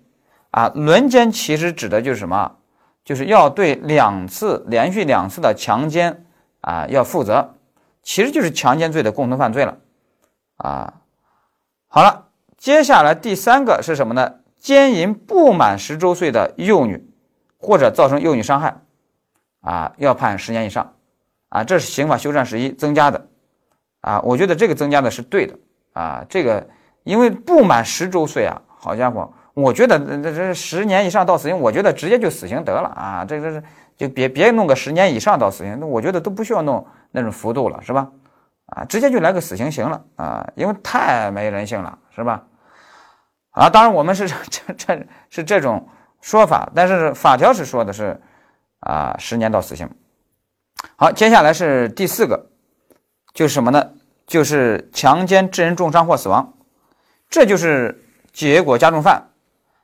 [0.51, 2.57] 啊，轮奸其实指的就是什么？
[3.05, 6.25] 就是要对两次连续两次的强奸
[6.61, 7.55] 啊要负责，
[8.01, 9.77] 其实就是强奸罪的共同犯罪了
[10.57, 10.93] 啊。
[11.87, 14.35] 好了，接下来第三个是什么呢？
[14.59, 17.09] 奸淫不满十周岁的幼女。
[17.63, 18.75] 或者造成幼女伤害，
[19.61, 20.93] 啊，要判十年以上，
[21.47, 23.25] 啊，这是刑法修正十一增加的，
[24.01, 25.57] 啊，我觉得这个增加的是对的，
[25.93, 26.67] 啊，这个
[27.03, 33.63] 因为不满十周岁啊，好家伙，我觉得这这十年以上到死刑，我觉得直接就死刑得了啊，这个是
[33.95, 38.11] 就别别弄个十年以上到死刑，那我觉得都不需要弄那种幅度了，是吧？
[38.65, 42.43] 啊，直接就来个死刑行了啊，因为太没人性了，是吧？
[43.51, 45.87] 啊，当然我们是 这这是这种。
[46.23, 48.17] 说法，但是法条是说的是，
[48.79, 49.89] 啊，十年到死刑。
[50.95, 52.47] 好，接下来是第四个，
[53.33, 53.89] 就是什么呢？
[54.25, 56.53] 就是强奸致人重伤或死亡。
[57.29, 59.31] 这就是结果加重犯。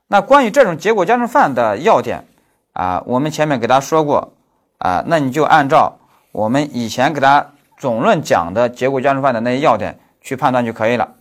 [0.08, 2.26] 那关于这种结果加重犯的要点
[2.72, 4.32] 啊，我们前面给大家说过
[4.78, 6.00] 啊，那你就按照
[6.32, 11.16] 我们以前给大家总论讲的结果加重犯的那些要点去判断就可以了。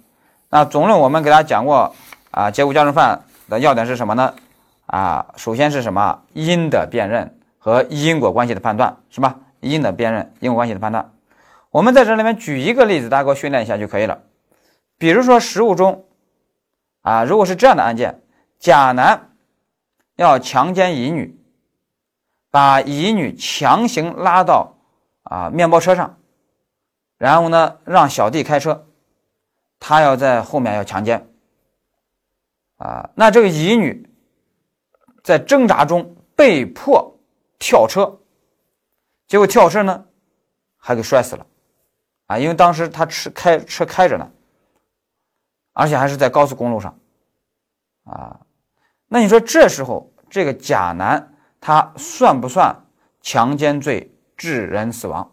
[0.49, 1.93] 那总论我们给大家讲过
[2.31, 4.33] 啊，结果加重犯的要点是什么呢？
[4.89, 9.39] 啊，首先是什么因的辨认和因果关系的判断，是吧？
[9.61, 11.13] 因的辨认、因果关系的判断。
[11.71, 14.23] 我们在这里面举一个例子，大家给我训练一下就可以了。
[14.97, 16.07] 比如说实务中，
[17.03, 18.23] 啊，如果是这样的案件，
[18.59, 19.31] 甲男
[20.17, 21.39] 要强奸乙女，
[22.51, 24.77] 把乙女强行拉到
[25.25, 26.17] 啊面包车上，
[27.19, 28.87] 然后呢让小弟开车，
[29.79, 31.29] 他要在后面要强奸，
[32.79, 34.08] 啊，那这个乙女
[35.29, 37.15] 在挣扎中被迫
[37.59, 38.19] 跳车，
[39.27, 40.07] 结果跳车呢
[40.79, 41.47] 还给摔死了。
[42.29, 44.31] 啊，因为当时他车开车开着呢，
[45.75, 46.99] 而且还是在高速公路上，
[48.05, 48.41] 啊，
[49.07, 52.87] 那你说这时候这个甲男他算不算
[53.21, 55.31] 强奸罪致人死亡？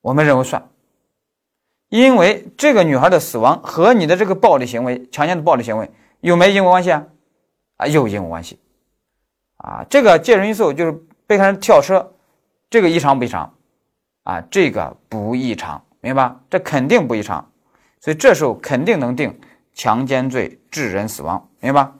[0.00, 0.70] 我们认为算，
[1.90, 5.90] 因为这个女孩的死亡和你的这个暴力行为、强奸的暴力行为
[6.20, 7.06] 有没有因果关系啊？
[7.76, 8.58] 啊，有因果关系，
[9.62, 10.92] 啊，这个介入因素就是
[11.26, 12.12] 被害人跳车，
[12.68, 13.54] 这个异常不异常？
[14.24, 16.40] 啊，这个不异常，明白吧？
[16.48, 17.50] 这肯定不异常，
[18.00, 19.38] 所以这时候肯定能定
[19.74, 21.92] 强奸罪致人死亡，明白吧？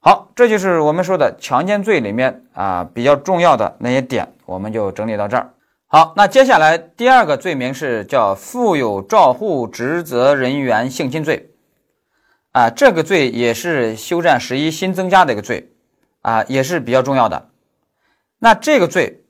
[0.00, 5.50] 好，这就是我们说的强奸罪里面啊比较重要的那些点，我们就整理到这儿。
[5.88, 11.50] 好，那接下来第二个罪名是叫负有照护职责人员性侵罪，
[12.52, 15.72] 啊，这个罪也是修战十一新增加的一个罪，
[16.28, 17.48] 啊，也是比较重要的。
[18.38, 19.24] 那这个罪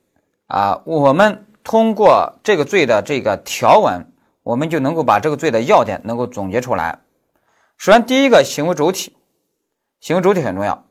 [0.47, 1.45] 啊，我们。
[1.61, 6.99] 通过这个罪的这个条文，我们就能够把这个罪的要点能够总结出来。
[7.77, 9.15] 首先，第一个行为主体，
[9.99, 10.85] 行为主体很重要。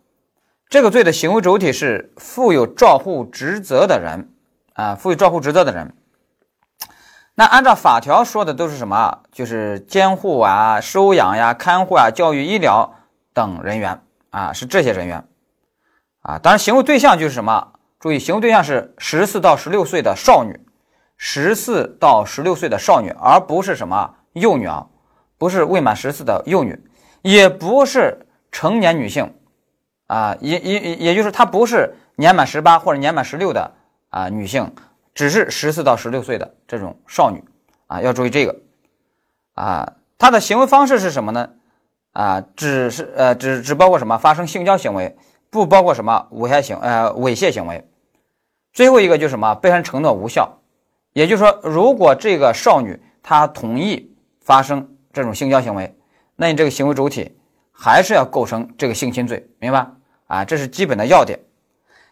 [0.68, 4.30] 这个罪的行为主体是负有照护职责的人
[4.74, 5.96] 啊，负有照护职责的人。
[7.34, 9.22] 那按照法条说的都是什么？
[9.32, 12.94] 就是监护啊、收养呀、看护啊、教育、医疗
[13.32, 15.26] 等人员啊，是这些人员
[16.28, 16.38] 啊。
[16.38, 17.72] 当然，行为对象就是什么？
[17.98, 20.60] 注意，行为对象是十四到十六岁的少女。
[21.20, 24.86] 十四到十六岁的少女，而不是什么幼女啊，
[25.36, 26.80] 不是未满十四的幼女，
[27.22, 29.34] 也不是成年女性
[30.06, 33.72] 啊，也也也就是她不是年满十八或者年满十六的
[34.10, 34.72] 啊女性，
[35.12, 37.42] 只是十四到十六岁的这种少女
[37.88, 38.54] 啊，要注意这个
[39.54, 41.50] 啊，她的行为方式是什么呢？
[42.12, 45.16] 啊，只是呃只只包括什么发生性交行为，
[45.50, 47.86] 不包括什么猥亵行呃猥亵行为。
[48.72, 50.58] 最后一个就是什么被害人承诺无效。
[51.12, 55.96] 也就是说，如果这个少女她同意发生这种性交行为，
[56.36, 57.36] 那你这个行为主体
[57.72, 59.86] 还是要构成这个性侵罪，明白
[60.26, 60.44] 啊？
[60.44, 61.40] 这是基本的要点。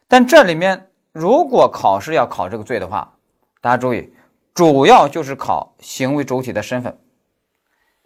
[0.09, 3.13] 但这里面如果考试要考这个罪的话，
[3.61, 4.13] 大家注意，
[4.55, 6.99] 主要就是考行为主体的身份，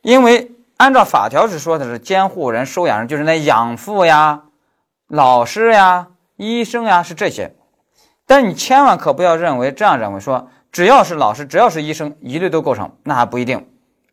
[0.03, 4.43] 因为按照法条是说的是监护人、收养人，就是那养父呀、
[5.11, 7.55] 老师呀、医生呀，是这些。
[8.27, 10.49] 但你千万可不要认为这样认为说。
[10.73, 13.69] 只要是老师，只要是医生，一律都构成，那还不一定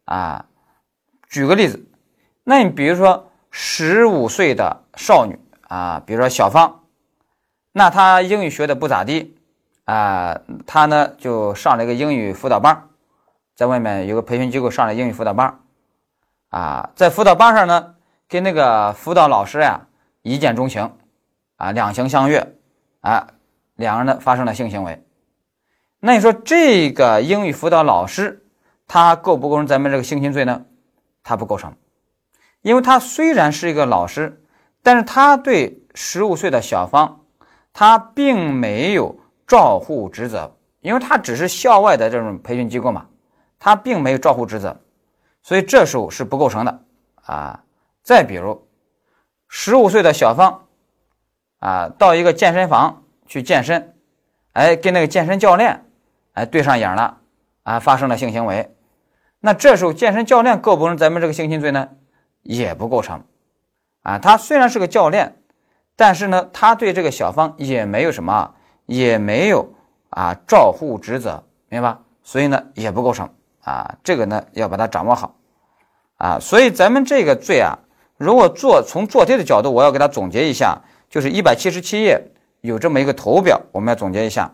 [0.06, 0.48] 啊。
[1.30, 1.86] 举个例子，
[2.44, 6.80] 那你比如说十五岁的少女啊，比如说小芳，
[7.74, 9.38] 那她英语学的不咋地
[9.86, 12.90] 啊，她呢就上了一个英语辅导班，
[13.56, 15.60] 在外面有个培训机构上了英语辅导班
[16.50, 17.94] 啊，在辅导班上呢，
[18.28, 19.82] 跟那个辅导老师呀
[20.28, 20.92] 一见钟情
[21.56, 22.56] 啊，两情相悦
[23.00, 23.28] 啊，
[23.76, 25.02] 两人呢发生了性行为。
[26.00, 28.46] 那你说这个英语辅导老师，
[28.88, 30.66] 他构不构成咱们这个性侵罪呢？
[31.24, 31.74] 他不构成，
[32.62, 34.44] 因为他虽然是一个老师，
[34.84, 37.22] 但是他对十五岁的小芳，
[37.72, 43.06] 他并没有照护职责，因为他只是校外的这种培训机构嘛，
[43.58, 44.78] 他并没有照护职责，
[45.42, 46.82] 所以这时候是不构成的
[47.24, 47.64] 啊。
[48.04, 48.67] 再比如，
[49.48, 50.66] 十五岁的小芳
[51.60, 53.96] 啊，到一个健身房去健身，
[54.54, 55.84] 哎，跟那个健身教练。
[56.34, 57.18] 哎，对上眼了，
[57.64, 58.76] 啊，发生了性行为，
[59.40, 61.90] 那这时候健身教练构不成咱们这个性侵罪呢？
[62.44, 63.24] 也不构成，
[64.04, 65.42] 啊，他虽然是个教练，
[65.96, 68.54] 但是呢，他对这个小芳也没有什么，
[68.86, 69.74] 也没有
[70.12, 72.02] 啊照护职责，明白吧？
[72.22, 73.28] 所以呢，也不构成，
[73.64, 75.36] 啊，这个呢要把它掌握好，
[76.18, 77.80] 啊，所以咱们这个罪啊，
[78.18, 84.54] 如果做从做题的角度，我要给他总结一下，就是一百七十七页有这么一个图表，我们要总结一下。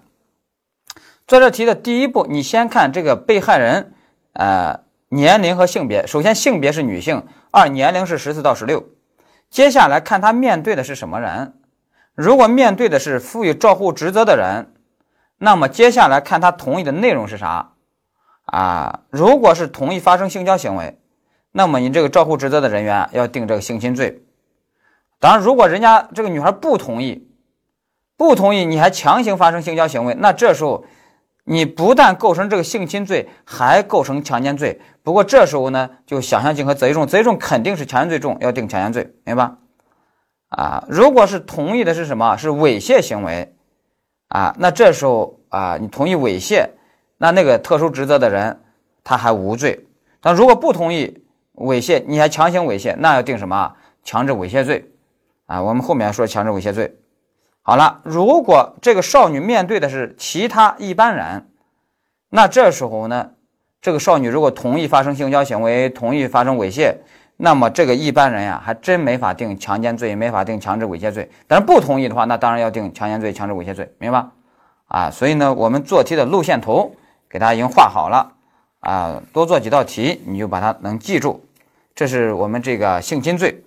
[1.26, 3.94] 做这题的第一步，你先看这个被害人，
[4.34, 6.06] 呃，年龄和性别。
[6.06, 8.84] 首先，性别是女性，二年龄是十四到十六。
[9.50, 11.54] 接下来看他面对的是什么人，
[12.16, 14.74] 如果面对的是赋予照护职责的人，
[15.38, 17.72] 那么接下来看他同意的内容是啥
[18.46, 19.02] 啊？
[19.10, 21.00] 如果是同意发生性交行为，
[21.54, 24.22] 那么你这个照护职责的人员要定这个性侵罪。
[25.20, 27.30] 当然，如果人家这个女孩不同意，
[28.18, 30.84] 不同意你还强行发生性交行为，那这时候。
[31.46, 34.80] 你不但构成这个性侵罪，还构成强奸罪。
[35.04, 39.52] 不过这时候呢，就想象性和择一重，择一重肯定是强奸罪重，要定强奸罪，明白？
[40.48, 42.38] 啊，如果是同意的是什么？
[42.38, 43.58] 是猥亵行为
[44.30, 46.70] 啊，那这时候啊，你同意猥亵，
[47.18, 48.62] 那那个特殊职责的人
[49.04, 49.86] 他还无罪。
[50.22, 51.23] 但如果不同意
[51.56, 53.74] 猥亵，你还强行猥亵，那要定什么？
[54.04, 54.92] 强制猥亵罪
[55.46, 55.62] 啊。
[55.62, 56.98] 我们后面说强制猥亵罪。
[57.62, 61.48] 好了，如果这个少女面对的是其他一般人，
[62.30, 63.32] 那这时候呢，
[63.82, 66.96] 这个少女如果同意发生性交行为，同意发生猥亵，
[67.38, 71.30] 那么这个一般人呀，还真没法定强奸罪，没法定强制猥亵罪。
[71.48, 74.26] 但是不同意的话，那当然要定强奸罪、强制猥亵罪，明白？
[74.88, 76.96] 啊，所以呢，我们做题的路线图
[77.30, 78.33] 给大家已经画好了
[78.84, 81.46] 啊，多做几道题，你就把它能记住。
[81.96, 83.64] 这是我们这个性侵罪。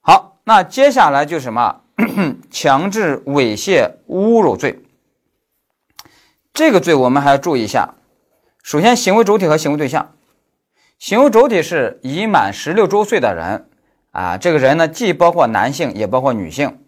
[0.00, 1.80] 好，那接下来就什么？
[2.50, 4.78] 强制猥亵侮辱罪，
[6.52, 7.94] 这个罪我们还要注意一下。
[8.62, 10.12] 首先，行为主体和行为对象。
[10.98, 13.68] 行为主体是已满十六周岁的人
[14.12, 16.78] 啊，这个人呢既包括男性也包括女性。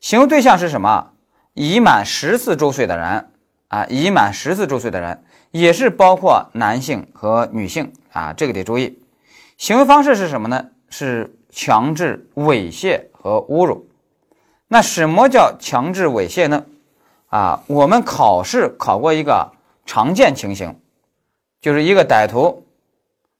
[0.00, 1.12] 行为对象是什么？
[1.54, 3.30] 已满十四周岁的人
[3.68, 8.98] 啊，已满十四周岁的人也是包括男性和女性啊，这个得注意。
[9.56, 10.70] 行为方式是什么呢？
[10.88, 13.88] 是强制猥亵和侮辱。
[14.66, 16.64] 那什么叫强制猥亵呢？
[17.28, 19.52] 啊，我们考试考过一个
[19.86, 20.80] 常见情形，
[21.60, 22.66] 就是一个歹徒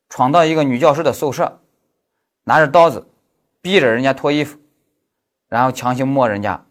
[0.08, 1.60] 闯到一个女教师的宿舍，
[2.44, 3.08] 拿着刀子
[3.60, 4.58] 逼着人家脱衣服，
[5.48, 6.64] 然后强行摸人家。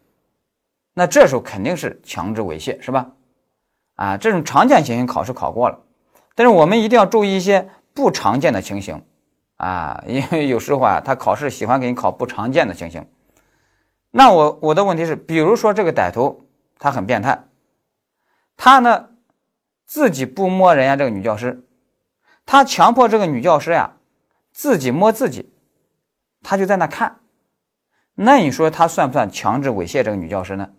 [0.94, 3.10] 那这时候肯定是强制猥亵，是吧？
[4.02, 5.80] 啊，这种常见情形考试考过了，
[6.34, 9.00] 但是我们一定要注意一些不常见的情形
[9.58, 13.06] 啊，因为有时候啊，他考试喜欢给你考不常见的情形。
[14.10, 16.48] 那我我的问题是，比如说这个歹徒
[16.80, 17.44] 他很变态，
[18.58, 19.10] 他呢
[19.86, 21.64] 自己不摸人家这个女教师，
[22.48, 23.98] 他强迫这个女教师呀
[24.52, 25.54] 自己摸自己，
[26.42, 27.20] 他就在那看，
[28.16, 30.72] 那你说他算不算强制猥亵这个女教师呢？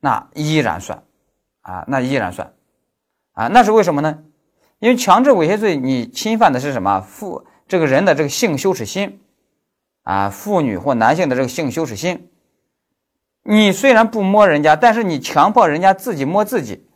[0.00, 1.02] 那依然算，
[1.62, 2.52] 啊，那依然算，
[3.32, 4.22] 啊，那是为什么呢？
[4.78, 7.00] 因为强制猥亵罪你侵犯的是什么？
[7.00, 9.20] 妇这个人的这个性羞耻心，
[10.02, 12.30] 啊，妇女或男性的这个性羞耻心。
[13.42, 16.86] 你虽然不摸人家，但是你强迫人家自己摸自己，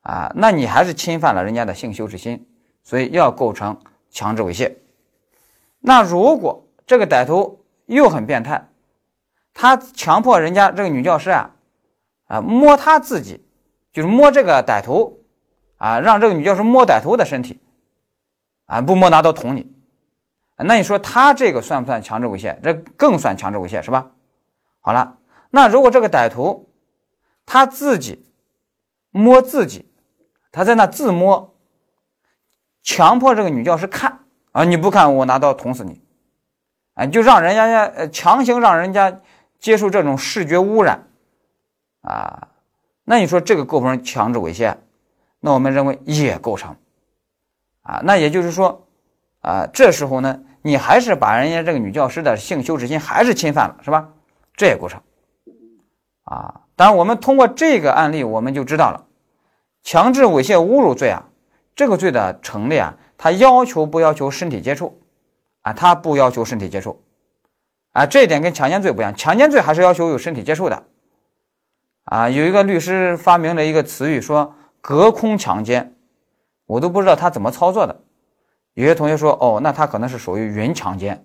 [0.00, 2.46] 啊，那你还是侵犯了人家的性羞耻心，
[2.82, 3.78] 所以要构成
[4.10, 4.76] 强制猥亵。
[5.80, 8.68] 那如果这个歹徒又很变态，
[9.54, 11.50] 他强迫人家这个女教师啊，
[12.26, 13.45] 啊摸他自己，
[13.96, 15.24] 就是摸这个歹徒，
[15.78, 17.58] 啊让这个女教师摸歹徒的身体，
[18.66, 19.74] 啊不摸拿刀捅你，
[20.58, 22.60] 那你说他这个算不算强制猥亵？
[22.60, 24.10] 这更算强制猥亵是吧？
[24.82, 25.16] 好了。
[25.48, 26.68] 那如果这个歹徒
[27.46, 28.26] 他自己
[29.08, 29.90] 摸自己，
[30.52, 31.56] 他在那自摸，
[32.82, 36.02] 强迫这个女教师看啊，你不看我拿刀捅死你，
[36.92, 39.22] 啊，就让人家呃强行让人家
[39.58, 41.08] 接受这种视觉污染
[42.02, 42.48] 啊，
[43.08, 44.76] 那你说这个构成强制猥亵？
[45.38, 46.74] 那我们认为也构成
[47.82, 48.84] 啊，那也就是说
[49.42, 54.08] 啊，这时候呢，你还是把人家这个女教师的性羞耻心还是侵犯了，是吧？
[54.56, 55.00] 这也构成。
[56.24, 59.04] 啊，当然，我们通过这个案例，我们就知道了，
[59.84, 61.28] 强制猥亵侮辱罪啊，
[61.76, 65.00] 这个罪的成立啊，它要求不要求身体接触
[65.62, 65.72] 啊？
[65.72, 67.00] 它不要求身体接触
[67.92, 70.82] 啊，这一点跟强奸罪不一样，强奸罪还是要求有身体接触的
[72.06, 72.28] 啊。
[72.28, 75.94] 有一个律师发明了一个词语，说隔空强奸，
[76.66, 78.00] 我都不知道他怎么操作的。
[78.72, 81.24] 有些同学说，哦，那他可能是属于云强奸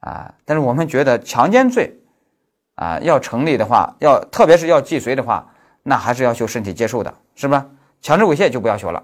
[0.00, 1.94] 啊，但是我们觉得强奸罪。
[2.80, 7.66] 啊，要成立的话，要特别是要既遂的话，那还是要求身体接受的，是吧？
[8.00, 9.02] 强制猥亵就不要求了，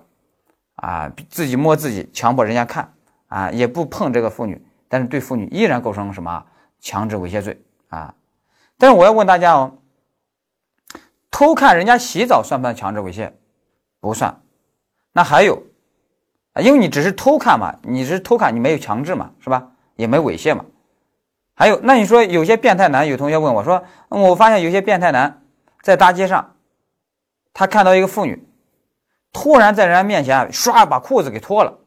[0.76, 2.94] 啊，自己摸自己，强迫人家看，
[3.26, 6.44] 啊，也不碰这个妇女，但是对妇女依然构成什么
[6.78, 8.14] 强制猥亵罪啊？
[8.78, 9.78] 但是我要问大家哦，
[11.34, 13.32] 偷看人家洗澡算不算强制猥亵？
[13.98, 14.40] 不算。
[15.10, 15.64] 那还有，
[16.52, 19.72] 啊，因为你只是偷看嘛，你是偷看，你没有强制嘛，是吧？
[19.96, 20.64] 也没猥亵嘛。
[21.56, 25.42] 还有，那你说有些变态男，有同学问我说：“我发现有些变态男
[25.82, 26.54] 在大街上，
[27.52, 28.46] 他看到一个妇女，
[29.32, 31.80] 突然在人家面前唰把裤子给脱了，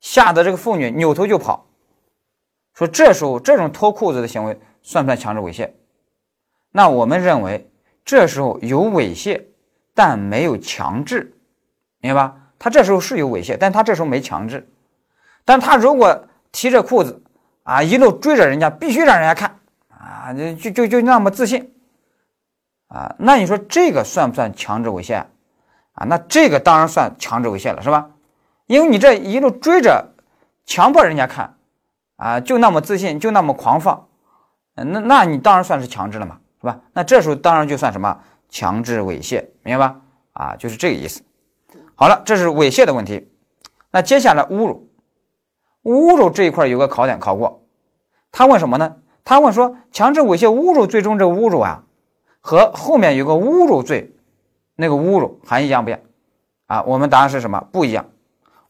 [0.00, 1.66] 吓得这个妇女扭头就跑，
[2.72, 5.72] 说这时候这种脱裤子的行为算不算强制猥亵？
[6.70, 7.70] 那我们认为
[8.04, 9.44] 这时候有猥亵，
[9.94, 11.34] 但没有强制，
[12.00, 12.36] 明白吧？
[12.58, 14.68] 他这时候是有猥亵，但他这时候没强制。
[15.44, 17.22] 但他如果提着裤子
[17.62, 21.72] 啊，一路追着人家，必须让人家看啊，就就就那么自信
[22.88, 25.24] 啊，那你说这个算不算强制猥亵
[25.92, 26.04] 啊？
[26.06, 28.10] 那这个当然算强制猥亵了，是吧？
[28.66, 30.12] 因为你这一路追着，
[30.64, 31.56] 强迫人家看
[32.16, 34.08] 啊，就那么自信，就那么狂放，
[34.74, 36.80] 那那你当然算是强制了嘛，是吧？
[36.94, 40.00] 那这时候当然就算什么强制猥亵，明白吧？
[40.32, 41.22] 啊，就是这个意思。
[41.94, 43.30] 好了，这是猥亵的问题。
[43.90, 44.88] 那接下来侮辱，
[45.82, 47.66] 侮辱这一块有个考点考过，
[48.32, 48.96] 他问什么呢？
[49.24, 51.84] 他问说强制猥亵侮辱罪中这侮辱啊，
[52.40, 54.16] 和后面有个侮辱罪，
[54.74, 56.00] 那个侮辱含义一样不一样？
[56.66, 57.60] 啊，我们答案是什么？
[57.70, 58.06] 不一样。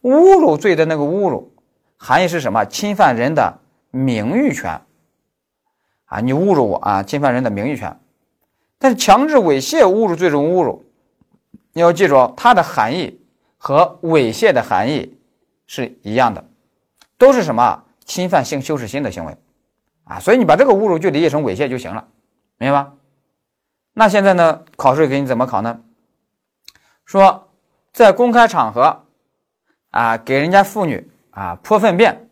[0.02, 1.54] 侮辱罪的那个侮辱
[1.96, 2.64] 含义是什么？
[2.64, 3.60] 侵犯人的
[3.92, 4.80] 名誉权
[6.06, 6.20] 啊！
[6.20, 7.98] 你侮辱我啊，侵犯人的名誉权。
[8.78, 10.84] 但是强制猥亵侮辱罪中侮辱，
[11.72, 13.20] 你要记住，它的含义
[13.56, 15.16] 和猥亵的含义
[15.66, 16.44] 是一样的，
[17.16, 17.84] 都是什么？
[18.04, 19.36] 侵犯性羞耻心的行为
[20.04, 20.20] 啊！
[20.20, 22.06] 所以你把这个侮辱就理解成猥亵就行了，
[22.58, 22.92] 明白吧？
[23.92, 24.62] 那现在呢？
[24.76, 25.80] 考试给你怎么考呢？
[27.04, 27.48] 说
[27.92, 29.00] 在公开场合。
[29.90, 32.28] 啊，给人家妇女啊泼粪便，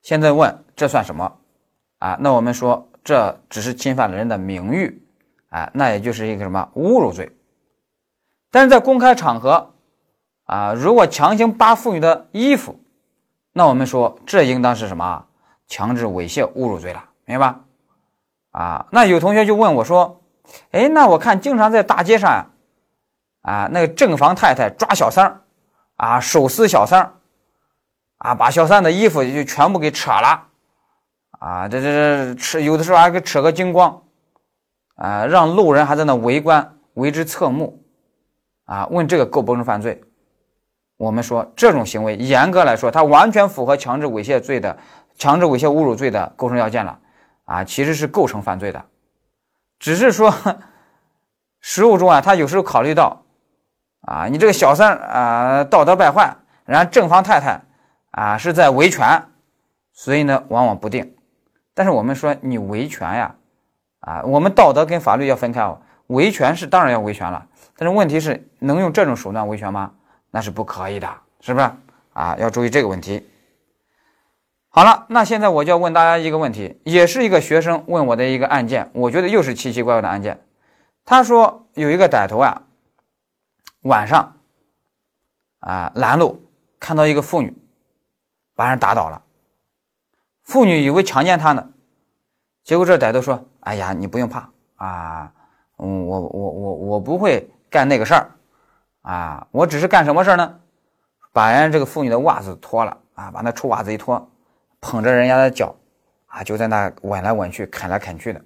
[0.00, 1.30] 现在问这算什么？
[1.98, 5.00] 啊，那我们说这只是侵犯了人的名誉，
[5.50, 7.30] 啊，那也就是一个什么侮辱罪。
[8.50, 9.74] 但是在公开场合，
[10.46, 12.80] 啊，如果强行扒妇女的衣服，
[13.52, 15.24] 那我们说这应当是什么？
[15.68, 17.60] 强制猥亵侮辱罪了，明白吧？
[18.50, 20.20] 啊，那有同学就问我说，
[20.72, 22.50] 哎，那我看经常在大街上，
[23.42, 25.42] 啊，那个正房太太抓小三儿。
[25.94, 27.12] 啊，手撕小三儿，
[28.18, 30.45] 啊，把小三的衣服就全部给扯了，
[31.38, 34.02] 啊，这这这扯，有的时候还给扯个精光，
[34.96, 37.82] 啊，让路人还在那围观，为之侧目，
[38.64, 40.02] 啊，问这个构不构成犯罪？
[40.96, 44.76] 我们说这种行为严格来说，它完全符合强制猥亵罪的
[45.16, 46.98] 强制猥亵侮辱罪的构成要件了，
[47.44, 48.84] 啊，其实是构成犯罪的，
[49.78, 50.34] 只是说
[51.60, 53.22] 实务中啊，他有时候考虑到。
[54.02, 57.60] 啊，你这个小三啊，道德败坏，然后正房太太
[58.12, 59.20] 啊是在维权，
[59.92, 61.15] 所以呢，往往不定。
[61.76, 63.34] 但是我们说你维权呀，
[64.00, 65.78] 啊，我们道德跟法律要分开哦。
[66.06, 67.46] 维权是当然要维权了，
[67.76, 69.92] 但是问题是能用这种手段维权吗？
[70.30, 71.08] 那是不可以的，
[71.40, 71.70] 是不是？
[72.14, 73.28] 啊，要注意这个问题。
[74.70, 80.40] 好了，那现在我就要问大家一个问题，也是一个学生问我的一个案件，我觉得又是奇奇怪怪的案件。
[81.04, 82.62] 他说有一个歹徒啊。
[83.82, 84.34] 晚上，
[85.60, 86.42] 啊，拦路
[86.80, 87.56] 看到一个妇女，
[88.56, 89.22] 把人打倒了。
[90.46, 91.68] 妇女以为强奸他呢，
[92.62, 95.32] 结果这歹徒说：“哎呀，你不用怕啊，
[95.78, 98.30] 嗯，我我我我不会干那个事儿，
[99.02, 100.60] 啊，我只是干什么事儿呢？
[101.32, 104.30] 把人家这个妇女的袜子脱了啊，把那臭袜子一脱，
[104.80, 105.74] 捧着人家的脚，
[106.26, 108.40] 啊，就在那吻来吻去，啃来啃去的，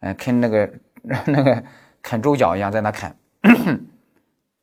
[0.00, 0.70] 嗯，啃那个
[1.26, 1.62] 那个
[2.02, 3.14] 啃猪脚一样，在那啃。”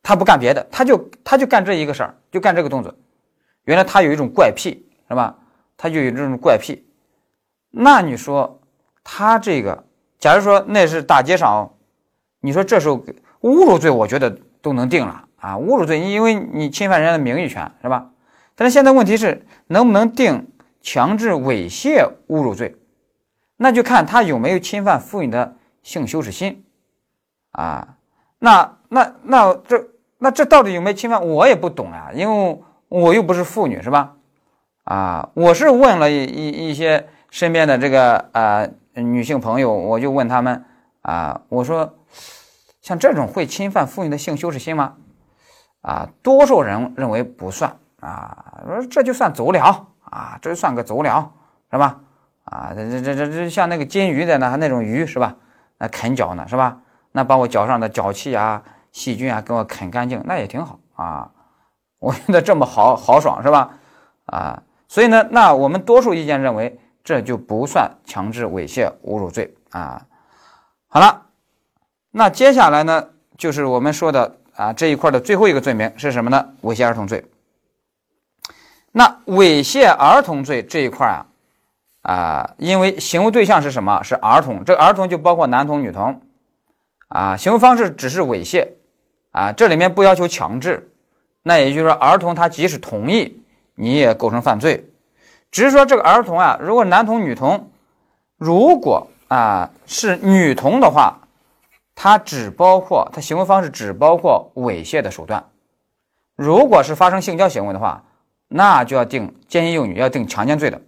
[0.01, 2.93] 他不干别的，他就他就干这一个事儿，就干这个动作。
[3.65, 5.37] 原来他有一种怪癖，是吧？
[5.77, 6.85] 他就有这种怪癖。
[7.69, 8.61] 那你说
[9.03, 9.83] 他这个，
[10.19, 11.73] 假如说那是大街上，
[12.39, 13.03] 你说这时候
[13.41, 15.55] 侮辱罪，我觉得都能定了啊。
[15.57, 18.11] 侮辱罪，因为你侵犯人家的名誉权，是吧？
[18.55, 20.47] 但是现在问题是，能不能定
[20.81, 22.75] 强制猥亵侮辱罪？
[23.57, 26.65] 那就看他有没有侵犯妇女的性羞耻心
[27.51, 27.97] 啊。
[28.39, 29.89] 那那那这。
[30.19, 31.27] 那这到底有没有侵犯？
[31.27, 34.15] 我也不懂呀，因为我又不是妇女，是吧？
[34.83, 40.65] 啊，我是问了一一一些身边的这个呃女性朋友，我就问他们
[41.01, 41.93] 啊，我说
[42.81, 44.95] 像这种会侵犯妇女的性羞耻心吗？
[45.81, 51.31] 啊，多数人认为不算啊，说这就算走了啊，这就算个走了，
[51.71, 51.99] 是吧？
[52.45, 55.35] 啊，这这这这这像那个金鱼的那那种鱼是吧？
[55.77, 56.77] 那啃脚呢是吧？
[57.11, 58.63] 那把我脚上的脚气啊。
[58.93, 61.31] 细菌啊，给我啃干净，那也挺好啊！
[61.97, 63.71] 我觉得这么豪豪爽是吧？
[64.27, 70.05] 啊，所以呢，那我们多数意见认为这就不算强制猥亵侮辱罪啊。
[70.87, 71.23] 好了，
[72.11, 76.53] 那接下来呢，就是我们说的啊这一块的最后一个罪名是什么呢？
[76.61, 77.25] 猥亵儿童罪。
[78.91, 81.25] 那猥亵儿童罪这一块啊
[82.03, 84.03] 啊，因为行为对象是什么？
[84.03, 86.21] 是儿童，这儿童就包括男童、女童
[87.07, 88.67] 啊，行为方式只是猥亵。
[89.31, 90.91] 啊，这里面不要求强制，
[91.41, 93.42] 那也就是说，儿童他即使同意，
[93.75, 94.89] 你也构成犯罪。
[95.51, 97.69] 只是说这个儿童啊，如果男童、女童，
[98.37, 101.19] 如果啊是女童的话，
[101.95, 105.39] 他只包括他行为方式只包括猥亵的手段；
[106.35, 108.03] 如果是发生性交行为的话，
[108.47, 110.81] 那就要定奸淫幼女，要定强奸罪的。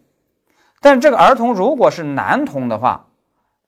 [0.82, 3.06] 但这个儿童如果是男童的话，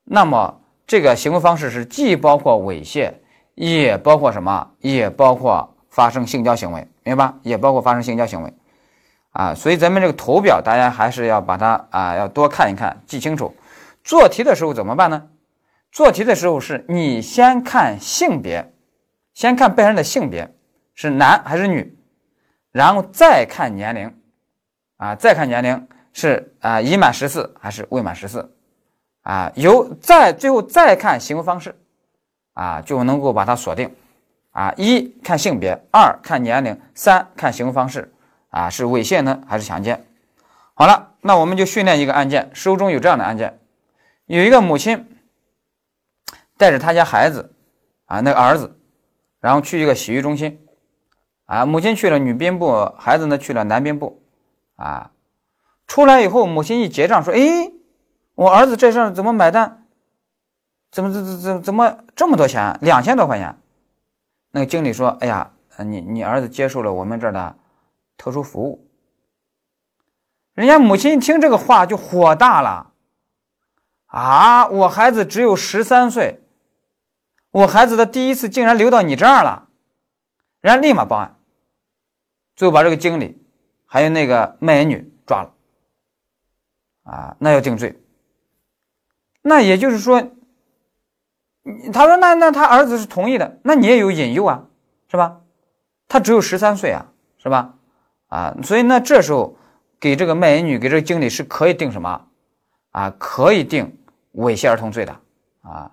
[0.04, 3.14] 那么这个行为方式是既包括猥亵，
[3.56, 4.72] 也包括什么？
[4.80, 7.36] 也包括发生性交行为，明白吧？
[7.44, 8.54] 也包括发生性交行为，
[9.38, 13.56] 啊，所以咱们这个图表大家还是要把它啊要多看一看，记清楚。
[14.04, 15.28] 做题的时候怎么办呢？
[15.92, 18.74] 做题的时候是你先看性别，
[19.36, 20.52] 先看被害人的性别
[20.96, 21.96] 是男还是女，
[22.72, 24.12] 然后再看年龄，
[24.98, 25.88] 啊，再看年龄。
[26.14, 28.52] 是啊，已满十四还是未满十四？
[29.22, 31.76] 啊，由再最后再看行为方式，
[32.54, 33.96] 啊，就能够把它锁定。
[34.50, 38.12] 啊，一看性别，二看年龄，三看行为方式。
[38.50, 40.06] 啊，是猥亵呢还是强奸？
[40.74, 42.50] 好了，那我们就训练一个案件。
[42.54, 43.60] 书中有这样的案件：
[44.26, 45.08] 有一个母亲
[46.58, 47.54] 带着他家孩子，
[48.06, 48.80] 啊，那个儿子，
[49.40, 50.64] 然后去一个洗浴中心。
[51.46, 54.22] 啊，母亲去了女宾部，孩子呢去了男宾部。
[54.76, 55.12] 啊。
[55.88, 57.72] 出来以后，母亲一结账说：“哎，
[58.36, 59.86] 我儿子这事怎么买单？
[60.92, 62.78] 怎么怎怎怎怎么这么多钱？
[62.82, 63.56] 两千多块钱。”
[64.52, 67.56] 那个经理说：“哎呀，你你儿子接受了我们这儿的
[68.18, 68.90] 特殊服务。”
[70.54, 72.94] 人家母亲一听这个话就火大了
[74.08, 76.42] ：“啊，我孩子只有十三岁，
[77.52, 79.70] 我孩子的第一次竟然留到你这儿了！”
[80.62, 81.40] 人家立马报案，
[82.56, 83.40] 最后把这个经理
[83.86, 85.54] 还有那个卖淫女抓了。
[87.04, 88.02] 啊，那要定罪。
[89.44, 90.32] 那也就是说，
[91.94, 94.66] 他说那那他儿子是同意的，那你也有引诱啊，
[95.10, 95.42] 是吧？
[96.10, 97.77] 他只有十三岁啊，是吧？
[98.28, 99.56] 啊，所以那这时候
[100.00, 102.26] 给这个卖淫女给这个经理是可以定什么？
[102.92, 103.98] 啊，可以定
[104.36, 105.16] 猥亵儿童罪的
[105.62, 105.92] 啊。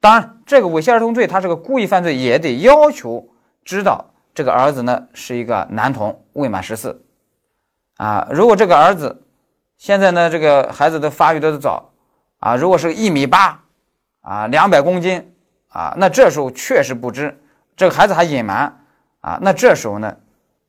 [0.00, 3.28] 当然，这个猥亵儿童罪他是个故意犯罪，也得要求
[3.64, 7.04] 知道这个儿子呢是一个男童，未满十四
[7.96, 8.28] 啊。
[8.30, 9.24] 如果这个儿子，
[9.76, 11.90] 现在呢，这个孩子的发育的早，
[12.38, 13.60] 啊，如果是一米八，
[14.20, 15.32] 啊，两百公斤，
[15.68, 17.36] 啊，那这时候确实不知
[17.76, 18.80] 这个孩子还隐瞒，
[19.20, 20.16] 啊，那这时候呢，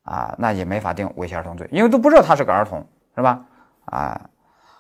[0.09, 2.83] 啊，那也没法定猥亵儿童罪，因为都不知道他是个儿童，
[3.15, 3.41] 是吧？
[3.85, 4.19] 啊，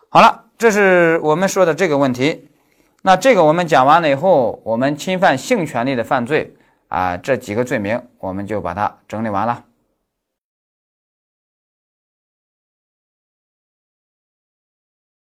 [0.09, 2.49] 好了，这是我们说的这个问题。
[3.03, 6.55] 那这个我们讲完了以后，我们侵犯性权利的犯罪，
[6.87, 9.63] 啊，这几个罪名我们就把它整理完了。